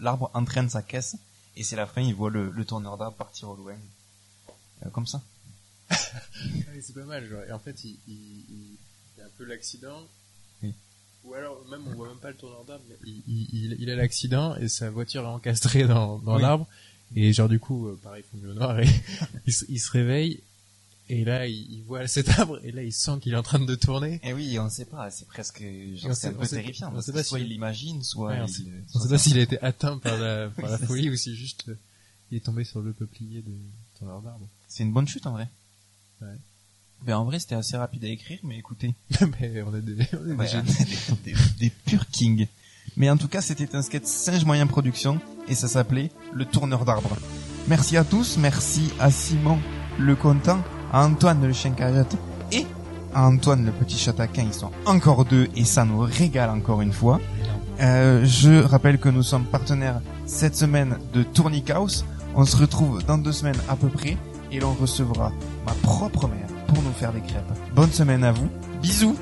l'arbre 0.00 0.30
entraîne 0.34 0.68
sa 0.68 0.82
caisse 0.82 1.16
et 1.56 1.62
c'est 1.64 1.76
la 1.76 1.86
fin, 1.86 2.00
il 2.02 2.14
voit 2.14 2.30
le, 2.30 2.50
le 2.50 2.64
tourneur 2.64 2.96
d'arbre 2.98 3.16
partir 3.16 3.48
au 3.48 3.56
loin. 3.56 3.74
Euh, 4.84 4.90
comme 4.90 5.06
ça. 5.06 5.22
C'est 6.82 6.94
pas 6.94 7.04
mal, 7.04 7.28
genre. 7.28 7.42
Et 7.48 7.52
en 7.52 7.58
fait, 7.58 7.84
il, 7.84 7.96
il, 8.08 8.14
il, 8.14 8.76
il 9.16 9.22
a 9.22 9.26
un 9.26 9.30
peu 9.38 9.44
l'accident. 9.44 10.00
Oui. 10.62 10.74
Ou 11.24 11.34
alors, 11.34 11.56
même, 11.70 11.82
on 11.86 11.94
voit 11.94 12.08
même 12.08 12.18
pas 12.18 12.30
le 12.30 12.36
tourneur 12.36 12.64
d'arbre, 12.64 12.84
mais 12.88 12.96
il, 13.06 13.22
il, 13.26 13.48
il, 13.52 13.76
il 13.80 13.90
a 13.90 13.96
l'accident 13.96 14.56
et 14.56 14.68
sa 14.68 14.90
voiture 14.90 15.22
est 15.22 15.26
encastrée 15.28 15.86
dans, 15.86 16.18
dans 16.18 16.36
Oui. 16.36 16.42
l'arbre. 16.42 16.66
Et 17.16 17.32
genre, 17.32 17.48
du 17.48 17.60
coup, 17.60 17.88
euh, 17.88 17.98
pareil, 18.02 18.24
il 18.36 18.46
au 18.48 18.54
noir 18.54 18.78
et 18.80 18.88
il, 19.46 19.52
se- 19.52 19.64
il 19.68 19.78
se 19.78 19.90
réveille. 19.90 20.40
Et 21.10 21.22
là, 21.24 21.46
il, 21.46 21.70
il 21.70 21.82
voit 21.82 22.06
cet 22.06 22.30
arbre 22.30 22.58
et 22.64 22.72
là, 22.72 22.82
il 22.82 22.92
sent 22.92 23.18
qu'il 23.20 23.34
est 23.34 23.36
en 23.36 23.42
train 23.42 23.58
de 23.58 23.74
tourner. 23.74 24.20
Et 24.24 24.32
oui, 24.32 24.58
on 24.58 24.70
sait 24.70 24.86
pas, 24.86 25.10
c'est 25.10 25.26
presque, 25.28 25.62
c'est 26.14 26.28
un 26.28 26.32
peu 26.32 26.46
terrifiant. 26.46 26.92
on 26.94 27.00
sait 27.02 27.12
pas 27.12 27.22
soit 27.22 27.38
si- 27.38 27.44
il 27.44 27.50
l'imagine, 27.50 28.02
soit 28.02 28.30
Ouais, 28.30 28.40
on 28.40 28.46
il, 28.46 28.52
sait- 28.52 28.62
On 28.94 29.00
sait 29.00 29.08
pas 29.10 29.18
s'il 29.18 29.38
a 29.38 29.42
été 29.42 29.60
atteint 29.60 29.98
par 29.98 30.16
la, 30.18 30.48
par 30.60 30.70
la 30.70 30.78
folie 30.78 31.10
ou 31.10 31.16
si 31.16 31.36
juste 31.36 31.68
euh, 31.68 31.76
il 32.30 32.38
est 32.38 32.40
tombé 32.40 32.64
sur 32.64 32.80
le 32.80 32.92
peuplier 32.92 33.42
de 33.42 33.52
tourneur 33.98 34.22
d'arbre. 34.22 34.48
C'est 34.66 34.82
une 34.82 34.92
bonne 34.92 35.06
chute 35.06 35.26
en 35.26 35.32
vrai. 35.32 35.46
Ouais. 36.22 36.28
Ben 37.02 37.18
en 37.18 37.24
vrai 37.26 37.38
c'était 37.38 37.54
assez 37.54 37.76
rapide 37.76 38.04
à 38.06 38.08
écrire, 38.08 38.38
mais 38.42 38.56
écoutez, 38.58 38.94
mais 39.40 39.60
on 39.62 39.74
a 39.74 39.80
des, 39.80 39.94
on 40.14 40.40
a 40.40 40.46
des 40.46 40.62
des, 41.24 41.32
des, 41.32 41.38
des 41.58 41.70
purs 41.70 42.08
kings. 42.08 42.46
Mais 42.96 43.10
en 43.10 43.16
tout 43.16 43.28
cas 43.28 43.40
c'était 43.40 43.74
un 43.74 43.82
sketch 43.82 44.04
Singe 44.04 44.44
Moyen 44.44 44.66
Production 44.66 45.18
et 45.48 45.54
ça 45.54 45.68
s'appelait 45.68 46.10
Le 46.32 46.44
Tourneur 46.44 46.84
d'Arbre. 46.84 47.16
Merci 47.68 47.96
à 47.96 48.04
tous, 48.04 48.36
merci 48.38 48.92
à 49.00 49.10
Simon 49.10 49.58
le 49.98 50.16
Content, 50.16 50.58
à 50.92 51.04
Antoine 51.04 51.46
le 51.46 51.52
chien 51.52 51.70
caillette 51.72 52.16
et 52.52 52.66
à 53.14 53.26
Antoine 53.26 53.64
le 53.64 53.72
petit 53.72 53.98
chat 53.98 54.12
taquin. 54.12 54.44
Ils 54.44 54.54
sont 54.54 54.70
encore 54.86 55.24
deux 55.24 55.48
et 55.56 55.64
ça 55.64 55.84
nous 55.84 56.00
régale 56.00 56.50
encore 56.50 56.82
une 56.82 56.92
fois. 56.92 57.20
Euh, 57.80 58.24
je 58.24 58.62
rappelle 58.62 58.98
que 58.98 59.08
nous 59.08 59.22
sommes 59.22 59.44
partenaires 59.44 60.00
cette 60.26 60.56
semaine 60.56 60.98
de 61.12 61.22
Tourniquehouse. 61.22 62.04
On 62.36 62.44
se 62.44 62.56
retrouve 62.56 63.04
dans 63.04 63.18
deux 63.18 63.32
semaines 63.32 63.60
à 63.68 63.76
peu 63.76 63.88
près 63.88 64.16
et 64.52 64.60
l'on 64.60 64.72
recevra 64.74 65.32
ma 65.66 65.72
propre 65.82 66.28
mère 66.28 66.46
pour 66.68 66.82
nous 66.82 66.92
faire 66.92 67.12
des 67.12 67.20
crêpes. 67.20 67.52
Bonne 67.74 67.92
semaine 67.92 68.24
à 68.24 68.32
vous. 68.32 68.48
Bisous 68.82 69.16